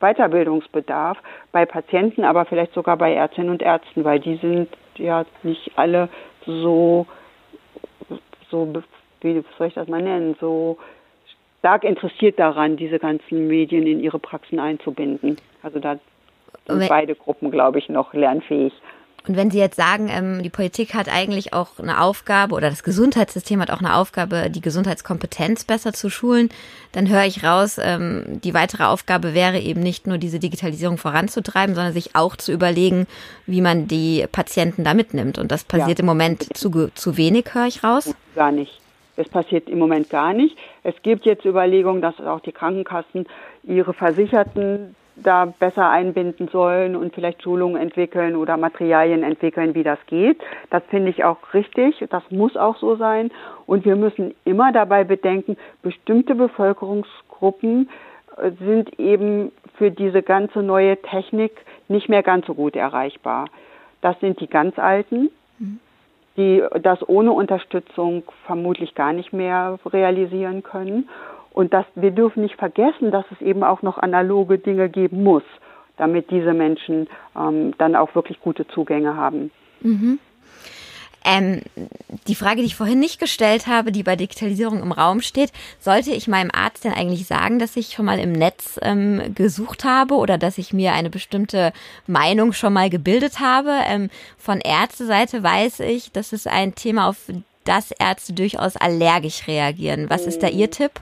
Weiterbildungsbedarf 0.00 1.18
bei 1.52 1.66
Patienten, 1.66 2.24
aber 2.24 2.44
vielleicht 2.44 2.72
sogar 2.74 2.96
bei 2.96 3.14
Ärztinnen 3.14 3.50
und 3.50 3.62
Ärzten, 3.62 4.04
weil 4.04 4.18
die 4.18 4.36
sind 4.36 4.68
ja 4.96 5.24
nicht 5.42 5.72
alle 5.76 6.08
so, 6.46 7.06
so, 8.50 8.72
wie 9.20 9.44
soll 9.58 9.68
ich 9.68 9.74
das 9.74 9.88
mal 9.88 10.02
nennen, 10.02 10.36
so 10.40 10.78
stark 11.60 11.84
interessiert 11.84 12.38
daran, 12.38 12.76
diese 12.76 12.98
ganzen 12.98 13.46
Medien 13.46 13.86
in 13.86 14.00
ihre 14.00 14.18
Praxen 14.18 14.58
einzubinden. 14.58 15.36
Also 15.62 15.78
da 15.78 15.98
sind 16.66 16.88
beide 16.88 17.14
Gruppen, 17.14 17.50
glaube 17.50 17.78
ich, 17.78 17.88
noch 17.88 18.14
lernfähig. 18.14 18.72
Und 19.26 19.36
wenn 19.36 19.50
Sie 19.50 19.58
jetzt 19.58 19.76
sagen, 19.76 20.08
ähm, 20.10 20.42
die 20.42 20.50
Politik 20.50 20.94
hat 20.94 21.08
eigentlich 21.08 21.52
auch 21.52 21.78
eine 21.78 22.00
Aufgabe 22.00 22.54
oder 22.54 22.70
das 22.70 22.82
Gesundheitssystem 22.82 23.60
hat 23.60 23.70
auch 23.70 23.80
eine 23.80 23.94
Aufgabe, 23.94 24.48
die 24.50 24.60
Gesundheitskompetenz 24.60 25.64
besser 25.64 25.92
zu 25.92 26.08
schulen, 26.08 26.48
dann 26.92 27.08
höre 27.08 27.24
ich 27.24 27.44
raus, 27.44 27.78
ähm, 27.82 28.40
die 28.42 28.54
weitere 28.54 28.84
Aufgabe 28.84 29.34
wäre 29.34 29.58
eben 29.58 29.80
nicht 29.82 30.06
nur 30.06 30.18
diese 30.18 30.38
Digitalisierung 30.38 30.96
voranzutreiben, 30.96 31.74
sondern 31.74 31.92
sich 31.92 32.16
auch 32.16 32.36
zu 32.36 32.52
überlegen, 32.52 33.06
wie 33.46 33.60
man 33.60 33.88
die 33.88 34.26
Patienten 34.32 34.84
da 34.84 34.94
mitnimmt. 34.94 35.38
Und 35.38 35.52
das 35.52 35.64
passiert 35.64 35.98
ja. 35.98 36.02
im 36.02 36.06
Moment 36.06 36.56
zu, 36.56 36.88
zu 36.94 37.16
wenig, 37.16 37.52
höre 37.52 37.66
ich 37.66 37.84
raus. 37.84 38.14
Gar 38.34 38.52
nicht. 38.52 38.80
Das 39.16 39.28
passiert 39.28 39.68
im 39.68 39.78
Moment 39.78 40.08
gar 40.08 40.32
nicht. 40.32 40.56
Es 40.82 40.94
gibt 41.02 41.26
jetzt 41.26 41.44
Überlegungen, 41.44 42.00
dass 42.00 42.18
auch 42.20 42.40
die 42.40 42.52
Krankenkassen 42.52 43.26
ihre 43.64 43.92
Versicherten 43.92 44.94
da 45.22 45.46
besser 45.46 45.88
einbinden 45.88 46.48
sollen 46.48 46.96
und 46.96 47.14
vielleicht 47.14 47.42
Schulungen 47.42 47.80
entwickeln 47.80 48.36
oder 48.36 48.56
Materialien 48.56 49.22
entwickeln, 49.22 49.74
wie 49.74 49.82
das 49.82 49.98
geht. 50.06 50.40
Das 50.70 50.82
finde 50.90 51.10
ich 51.10 51.24
auch 51.24 51.38
richtig. 51.54 52.04
Das 52.10 52.22
muss 52.30 52.56
auch 52.56 52.76
so 52.76 52.96
sein. 52.96 53.30
Und 53.66 53.84
wir 53.84 53.96
müssen 53.96 54.34
immer 54.44 54.72
dabei 54.72 55.04
bedenken, 55.04 55.56
bestimmte 55.82 56.34
Bevölkerungsgruppen 56.34 57.88
äh, 58.36 58.50
sind 58.58 58.98
eben 58.98 59.52
für 59.76 59.90
diese 59.90 60.22
ganze 60.22 60.62
neue 60.62 61.00
Technik 61.00 61.52
nicht 61.88 62.08
mehr 62.08 62.22
ganz 62.22 62.46
so 62.46 62.54
gut 62.54 62.76
erreichbar. 62.76 63.46
Das 64.00 64.18
sind 64.20 64.40
die 64.40 64.46
ganz 64.46 64.78
Alten, 64.78 65.30
die 66.36 66.62
das 66.82 67.06
ohne 67.08 67.32
Unterstützung 67.32 68.22
vermutlich 68.46 68.94
gar 68.94 69.12
nicht 69.12 69.32
mehr 69.32 69.78
realisieren 69.84 70.62
können. 70.62 71.08
Und 71.52 71.72
dass 71.72 71.86
wir 71.94 72.10
dürfen 72.10 72.42
nicht 72.42 72.56
vergessen, 72.56 73.10
dass 73.10 73.24
es 73.32 73.40
eben 73.40 73.64
auch 73.64 73.82
noch 73.82 73.98
analoge 73.98 74.58
Dinge 74.58 74.88
geben 74.88 75.22
muss, 75.22 75.42
damit 75.96 76.30
diese 76.30 76.54
Menschen 76.54 77.08
ähm, 77.36 77.74
dann 77.78 77.96
auch 77.96 78.14
wirklich 78.14 78.40
gute 78.40 78.66
Zugänge 78.68 79.16
haben. 79.16 79.50
Mhm. 79.80 80.18
Ähm, 81.24 81.60
die 82.26 82.34
Frage, 82.34 82.60
die 82.60 82.66
ich 82.66 82.76
vorhin 82.76 82.98
nicht 82.98 83.20
gestellt 83.20 83.66
habe, 83.66 83.92
die 83.92 84.02
bei 84.02 84.16
Digitalisierung 84.16 84.82
im 84.82 84.92
Raum 84.92 85.20
steht, 85.20 85.52
sollte 85.78 86.12
ich 86.12 86.28
meinem 86.28 86.50
Arzt 86.52 86.84
denn 86.84 86.94
eigentlich 86.94 87.26
sagen, 87.26 87.58
dass 87.58 87.76
ich 87.76 87.92
schon 87.92 88.06
mal 88.06 88.18
im 88.18 88.32
Netz 88.32 88.80
ähm, 88.82 89.34
gesucht 89.34 89.84
habe 89.84 90.14
oder 90.14 90.38
dass 90.38 90.56
ich 90.56 90.72
mir 90.72 90.92
eine 90.92 91.10
bestimmte 91.10 91.72
Meinung 92.06 92.52
schon 92.52 92.72
mal 92.72 92.88
gebildet 92.88 93.40
habe? 93.40 93.72
Ähm, 93.86 94.08
von 94.38 94.60
Ärzteseite 94.60 95.42
weiß 95.42 95.80
ich, 95.80 96.10
das 96.12 96.32
ist 96.32 96.48
ein 96.48 96.74
Thema, 96.74 97.08
auf 97.08 97.30
das 97.64 97.90
Ärzte 97.90 98.32
durchaus 98.32 98.76
allergisch 98.76 99.46
reagieren. 99.46 100.08
Was 100.08 100.26
ist 100.26 100.42
da 100.42 100.48
Ihr 100.48 100.68
mhm. 100.68 100.72
Tipp? 100.72 100.92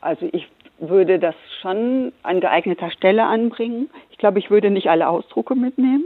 Also 0.00 0.28
ich 0.32 0.48
würde 0.78 1.18
das 1.18 1.34
schon 1.60 2.12
an 2.22 2.40
geeigneter 2.40 2.90
Stelle 2.90 3.24
anbringen. 3.24 3.90
Ich 4.10 4.18
glaube, 4.18 4.38
ich 4.38 4.50
würde 4.50 4.70
nicht 4.70 4.90
alle 4.90 5.08
Ausdrucke 5.08 5.54
mitnehmen. 5.54 6.04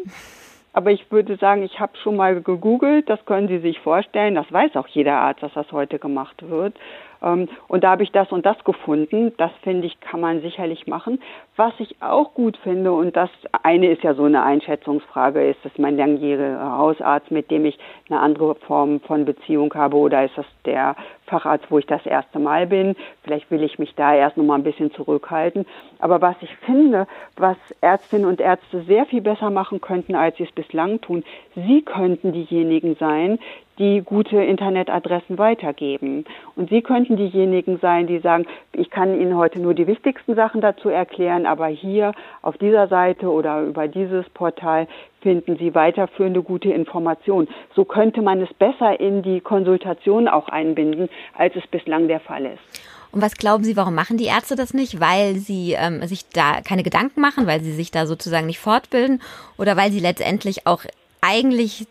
Aber 0.73 0.91
ich 0.91 1.11
würde 1.11 1.37
sagen, 1.37 1.63
ich 1.63 1.81
habe 1.81 1.97
schon 1.99 2.17
mal 2.17 2.41
gegoogelt, 2.41 3.09
das 3.11 3.23
können 3.27 3.49
Sie 3.49 3.59
sich 3.59 3.79
vorstellen, 3.81 4.35
das 4.35 4.51
weiß 4.51 4.77
auch 4.77 4.89
jeder 4.89 5.17
Arzt, 5.17 5.43
dass 5.43 5.53
das 5.53 5.71
heute 5.71 5.99
gemacht 5.99 6.49
wird. 6.49 6.75
Ähm, 7.23 7.49
und 7.69 7.85
da 7.85 7.91
habe 7.93 8.03
ich 8.03 8.13
das 8.13 8.31
und 8.33 8.45
das 8.45 8.63
gefunden. 8.65 9.33
Das 9.37 9.51
finde 9.63 9.87
ich, 9.87 10.01
kann 10.01 10.21
man 10.21 10.41
sicherlich 10.43 10.87
machen. 10.87 11.21
Was 11.57 11.73
ich 11.79 11.97
auch 12.01 12.35
gut 12.35 12.57
finde, 12.59 12.93
und 12.93 13.17
das 13.17 13.31
eine 13.63 13.89
ist 13.89 14.03
ja 14.03 14.15
so 14.15 14.25
eine 14.25 14.43
Einschätzungsfrage, 14.43 15.49
ist 15.51 15.61
das 15.65 15.73
mein 15.77 15.97
langjähriger 15.97 16.79
Hausarzt, 16.79 17.31
mit 17.31 17.51
dem 17.51 17.65
ich 17.65 17.79
eine 18.09 18.21
andere 18.21 18.55
Form 18.55 19.01
von 19.01 19.25
Beziehung 19.25 19.73
habe, 19.75 19.97
oder 19.97 20.25
ist 20.25 20.37
das 20.37 20.47
der 20.65 20.97
Facharzt, 21.27 21.67
wo 21.71 21.79
ich 21.79 21.87
das 21.87 22.05
erste 22.05 22.39
Mal 22.39 22.67
bin? 22.67 22.97
Vielleicht 23.23 23.51
will 23.51 23.63
ich 23.63 23.79
mich 23.79 23.95
da 23.95 24.15
erst 24.15 24.37
noch 24.37 24.45
mal 24.45 24.57
ein 24.57 24.65
bisschen 24.65 24.93
zurückhalten. 24.93 25.67
Aber 25.99 26.21
was 26.21 26.37
ich 26.41 26.55
finde, 26.57 27.07
was 27.37 27.57
Ärztinnen 27.81 28.27
und 28.27 28.41
Ärzte 28.41 28.83
sehr 28.83 29.07
viel 29.07 29.21
besser 29.21 29.51
machen 29.51 29.81
könnten, 29.81 30.15
als 30.15 30.37
sie 30.37 30.45
es 30.45 30.53
bislang 30.53 31.01
tun, 31.01 31.25
sie 31.55 31.83
könnten 31.83 32.33
diejenigen 32.33 32.97
sein, 32.97 33.39
die 33.79 34.03
gute 34.05 34.37
Internetadressen 34.37 35.39
weitergeben. 35.39 36.25
Und 36.57 36.71
Sie 36.71 36.83
könnten 36.83 37.17
diejenigen 37.17 37.79
sein, 37.79 38.07
die 38.07 38.19
sagen, 38.19 38.47
ich 38.73 38.91
kann 38.91 39.19
Ihnen 39.19 39.37
heute 39.37 39.61
nur 39.61 39.75
die 39.75 39.87
wichtigsten 39.87 40.35
Sachen 40.35 40.61
dazu 40.61 40.89
erklären, 40.89 41.47
aber 41.47 41.67
hier 41.67 42.13
auf 42.43 42.59
dieser 42.59 42.89
Seite 42.89 43.31
oder 43.31 43.63
über 43.63 43.89
dieses 43.89 44.29
Portal 44.31 44.87
finden 45.23 45.57
Sie 45.57 45.75
weiterführende 45.75 46.43
gute 46.43 46.71
Informationen. 46.71 47.49
So 47.75 47.85
könnte 47.85 48.23
man 48.23 48.43
es 48.43 48.53
besser 48.55 49.01
in 49.01 49.23
die 49.23 49.41
Konsultation 49.41 50.29
auch 50.29 50.49
einbinden, 50.49 51.09
als 51.37 51.55
es 51.57 51.67
bislang 51.69 52.09
der 52.09 52.21
Fall 52.21 52.45
ist. 52.45 52.83
Und 53.13 53.21
was 53.21 53.37
glauben 53.37 53.63
Sie, 53.63 53.77
warum 53.77 53.95
machen 53.95 54.17
die 54.17 54.25
Ärzte 54.25 54.57
das 54.57 54.73
nicht? 54.73 54.99
Weil 54.99 55.35
sie 55.35 55.77
ähm, 55.79 56.07
sich 56.07 56.29
da 56.31 56.63
keine 56.63 56.83
Gedanken 56.83 57.21
machen, 57.21 57.47
weil 57.47 57.61
sie 57.61 57.73
sich 57.73 57.91
da 57.91 58.07
sozusagen 58.07 58.47
nicht 58.47 58.59
fortbilden 58.59 59.21
oder 59.59 59.77
weil 59.77 59.93
sie 59.93 60.01
letztendlich 60.01 60.67
auch 60.67 60.83
eigentlich 61.21 61.87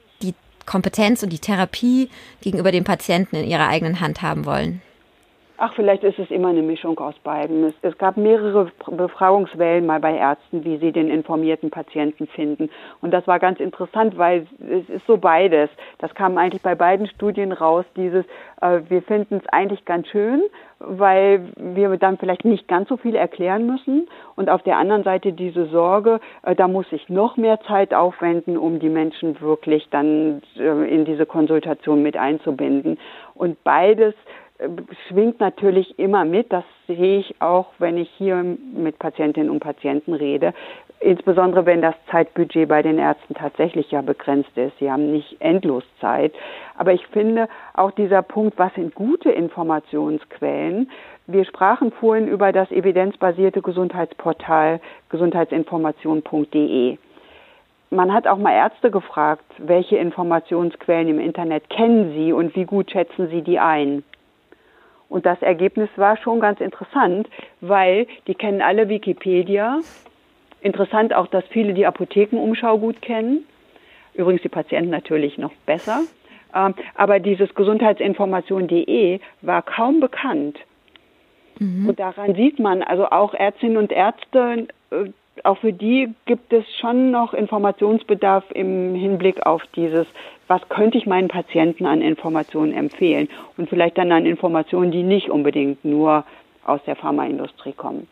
Kompetenz 0.65 1.23
und 1.23 1.31
die 1.31 1.39
Therapie 1.39 2.09
gegenüber 2.41 2.71
dem 2.71 2.83
Patienten 2.83 3.35
in 3.35 3.49
ihrer 3.49 3.67
eigenen 3.67 3.99
Hand 3.99 4.21
haben 4.21 4.45
wollen? 4.45 4.81
Ach, 5.63 5.75
vielleicht 5.75 6.03
ist 6.03 6.17
es 6.17 6.31
immer 6.31 6.47
eine 6.47 6.63
Mischung 6.63 6.99
aus 6.99 7.13
beiden. 7.23 7.65
Es, 7.65 7.75
es, 7.83 7.95
gab 7.99 8.17
mehrere 8.17 8.71
Befragungswellen 8.87 9.85
mal 9.85 9.99
bei 9.99 10.17
Ärzten, 10.17 10.65
wie 10.65 10.77
sie 10.77 10.91
den 10.91 11.07
informierten 11.07 11.69
Patienten 11.69 12.25
finden. 12.25 12.71
Und 12.99 13.11
das 13.11 13.27
war 13.27 13.37
ganz 13.37 13.59
interessant, 13.59 14.17
weil 14.17 14.47
es 14.59 14.89
ist 14.89 15.05
so 15.05 15.17
beides. 15.17 15.69
Das 15.99 16.15
kam 16.15 16.39
eigentlich 16.39 16.63
bei 16.63 16.73
beiden 16.73 17.05
Studien 17.05 17.51
raus, 17.51 17.85
dieses, 17.95 18.25
äh, 18.59 18.79
wir 18.89 19.03
finden 19.03 19.35
es 19.35 19.47
eigentlich 19.49 19.85
ganz 19.85 20.07
schön, 20.07 20.41
weil 20.79 21.49
wir 21.55 21.95
dann 21.97 22.17
vielleicht 22.17 22.43
nicht 22.43 22.67
ganz 22.67 22.89
so 22.89 22.97
viel 22.97 23.13
erklären 23.13 23.67
müssen. 23.67 24.07
Und 24.35 24.49
auf 24.49 24.63
der 24.63 24.77
anderen 24.77 25.03
Seite 25.03 25.31
diese 25.31 25.67
Sorge, 25.67 26.21
äh, 26.41 26.55
da 26.55 26.67
muss 26.67 26.87
ich 26.89 27.07
noch 27.07 27.37
mehr 27.37 27.59
Zeit 27.67 27.93
aufwenden, 27.93 28.57
um 28.57 28.79
die 28.79 28.89
Menschen 28.89 29.39
wirklich 29.41 29.87
dann 29.91 30.41
äh, 30.57 30.91
in 30.91 31.05
diese 31.05 31.27
Konsultation 31.27 32.01
mit 32.01 32.17
einzubinden. 32.17 32.97
Und 33.35 33.63
beides 33.63 34.15
schwingt 35.07 35.39
natürlich 35.39 35.97
immer 35.97 36.25
mit. 36.25 36.51
Das 36.51 36.63
sehe 36.87 37.19
ich 37.19 37.41
auch, 37.41 37.67
wenn 37.79 37.97
ich 37.97 38.09
hier 38.17 38.43
mit 38.43 38.99
Patientinnen 38.99 39.49
und 39.49 39.59
Patienten 39.59 40.13
rede. 40.13 40.53
Insbesondere 40.99 41.65
wenn 41.65 41.81
das 41.81 41.95
Zeitbudget 42.11 42.69
bei 42.69 42.83
den 42.83 42.99
Ärzten 42.99 43.33
tatsächlich 43.33 43.89
ja 43.89 44.01
begrenzt 44.01 44.55
ist. 44.55 44.77
Sie 44.79 44.91
haben 44.91 45.11
nicht 45.11 45.37
endlos 45.39 45.83
Zeit. 45.99 46.33
Aber 46.77 46.93
ich 46.93 47.07
finde 47.07 47.47
auch 47.73 47.91
dieser 47.91 48.21
Punkt, 48.21 48.59
was 48.59 48.73
sind 48.75 48.93
gute 48.93 49.31
Informationsquellen? 49.31 50.91
Wir 51.25 51.45
sprachen 51.45 51.91
vorhin 51.91 52.27
über 52.27 52.51
das 52.51 52.69
evidenzbasierte 52.71 53.61
Gesundheitsportal 53.63 54.79
gesundheitsinformation.de. 55.09 56.97
Man 57.89 58.13
hat 58.13 58.27
auch 58.27 58.37
mal 58.37 58.53
Ärzte 58.53 58.91
gefragt, 58.91 59.43
welche 59.57 59.97
Informationsquellen 59.97 61.09
im 61.09 61.19
Internet 61.19 61.69
kennen 61.69 62.13
Sie 62.13 62.31
und 62.31 62.55
wie 62.55 62.65
gut 62.65 62.91
schätzen 62.91 63.27
Sie 63.29 63.41
die 63.41 63.59
ein? 63.59 64.03
Und 65.11 65.25
das 65.25 65.41
Ergebnis 65.41 65.89
war 65.97 66.15
schon 66.15 66.39
ganz 66.39 66.61
interessant, 66.61 67.27
weil 67.59 68.07
die 68.27 68.33
kennen 68.33 68.61
alle 68.61 68.87
Wikipedia. 68.87 69.79
Interessant 70.61 71.13
auch, 71.13 71.27
dass 71.27 71.43
viele 71.49 71.73
die 71.73 71.85
Apothekenumschau 71.85 72.77
gut 72.77 73.01
kennen. 73.01 73.43
Übrigens 74.13 74.41
die 74.41 74.49
Patienten 74.49 74.89
natürlich 74.89 75.37
noch 75.37 75.51
besser. 75.65 76.03
Ähm, 76.55 76.75
aber 76.95 77.19
dieses 77.19 77.53
gesundheitsinformation.de 77.55 79.19
war 79.41 79.61
kaum 79.63 79.99
bekannt. 79.99 80.57
Mhm. 81.59 81.89
Und 81.89 81.99
daran 81.99 82.33
sieht 82.35 82.59
man, 82.59 82.81
also 82.81 83.07
auch 83.07 83.33
Ärztinnen 83.33 83.75
und 83.75 83.91
Ärzte, 83.91 84.67
äh, 84.91 85.09
auch 85.43 85.57
für 85.57 85.73
die 85.73 86.13
gibt 86.25 86.53
es 86.53 86.63
schon 86.79 87.11
noch 87.11 87.33
Informationsbedarf 87.33 88.45
im 88.53 88.95
Hinblick 88.95 89.45
auf 89.45 89.61
dieses 89.75 90.07
was 90.51 90.67
könnte 90.67 90.97
ich 90.97 91.05
meinen 91.05 91.29
Patienten 91.29 91.85
an 91.85 92.01
Informationen 92.01 92.73
empfehlen 92.73 93.29
und 93.55 93.69
vielleicht 93.69 93.97
dann 93.97 94.11
an 94.11 94.25
Informationen, 94.25 94.91
die 94.91 95.01
nicht 95.01 95.29
unbedingt 95.29 95.85
nur 95.85 96.25
aus 96.65 96.81
der 96.85 96.97
Pharmaindustrie 96.97 97.71
kommen. 97.71 98.05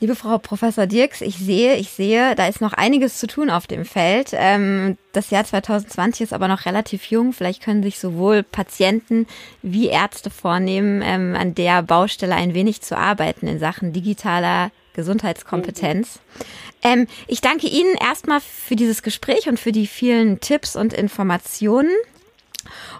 Liebe 0.00 0.14
Frau 0.14 0.36
Professor 0.36 0.86
Dirks, 0.86 1.22
ich 1.22 1.36
sehe, 1.36 1.76
ich 1.76 1.88
sehe, 1.88 2.34
da 2.34 2.46
ist 2.46 2.60
noch 2.60 2.74
einiges 2.74 3.18
zu 3.18 3.26
tun 3.26 3.48
auf 3.48 3.66
dem 3.66 3.86
Feld. 3.86 4.32
Ähm, 4.34 4.98
das 5.12 5.30
Jahr 5.30 5.44
2020 5.44 6.24
ist 6.24 6.32
aber 6.34 6.46
noch 6.46 6.66
relativ 6.66 7.06
jung. 7.06 7.32
Vielleicht 7.32 7.62
können 7.62 7.82
sich 7.82 7.98
sowohl 7.98 8.42
Patienten 8.42 9.26
wie 9.62 9.88
Ärzte 9.88 10.28
vornehmen, 10.28 11.02
ähm, 11.02 11.34
an 11.38 11.54
der 11.54 11.82
Baustelle 11.82 12.34
ein 12.34 12.52
wenig 12.52 12.82
zu 12.82 12.98
arbeiten 12.98 13.46
in 13.46 13.58
Sachen 13.58 13.94
digitaler 13.94 14.70
Gesundheitskompetenz. 14.94 16.20
Ähm, 16.82 17.06
ich 17.26 17.40
danke 17.40 17.66
Ihnen 17.66 17.94
erstmal 17.94 18.40
für 18.40 18.76
dieses 18.76 19.02
Gespräch 19.02 19.48
und 19.48 19.58
für 19.58 19.72
die 19.72 19.86
vielen 19.86 20.40
Tipps 20.40 20.76
und 20.76 20.92
Informationen. 20.92 21.90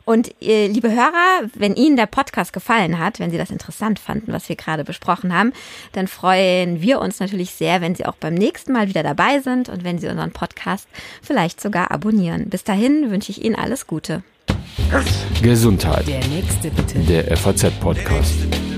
Und 0.05 0.35
äh, 0.43 0.67
liebe 0.67 0.91
Hörer, 0.91 1.49
wenn 1.55 1.77
Ihnen 1.77 1.97
der 1.97 2.07
Podcast 2.07 2.53
gefallen 2.53 2.99
hat, 2.99 3.19
wenn 3.19 3.31
Sie 3.31 3.39
das 3.39 3.51
interessant 3.51 3.99
fanden, 3.99 4.33
was 4.33 4.49
wir 4.49 4.57
gerade 4.57 4.85
besprochen 4.85 5.35
haben, 5.35 5.53
dann 5.93 6.09
freuen 6.09 6.81
wir 6.81 7.01
uns 7.01 7.21
natürlich 7.21 7.51
sehr, 7.53 7.81
wenn 7.81 7.95
Sie 7.95 8.07
auch 8.07 8.17
beim 8.17 8.35
nächsten 8.35 8.73
Mal 8.73 8.89
wieder 8.89 9.03
dabei 9.03 9.41
sind 9.41 9.69
und 9.69 9.85
wenn 9.85 9.99
Sie 9.99 10.09
unseren 10.09 10.33
Podcast 10.33 10.89
vielleicht 11.23 11.61
sogar 11.61 11.91
abonnieren. 11.91 12.49
Bis 12.49 12.65
dahin 12.65 13.11
wünsche 13.11 13.31
ich 13.31 13.45
Ihnen 13.45 13.55
alles 13.55 13.87
Gute. 13.87 14.23
Gesundheit. 15.43 16.07
Der 16.09 16.27
nächste 16.27 16.71
bitte. 16.71 16.99
Der 17.01 17.37
FAZ-Podcast. 17.37 18.70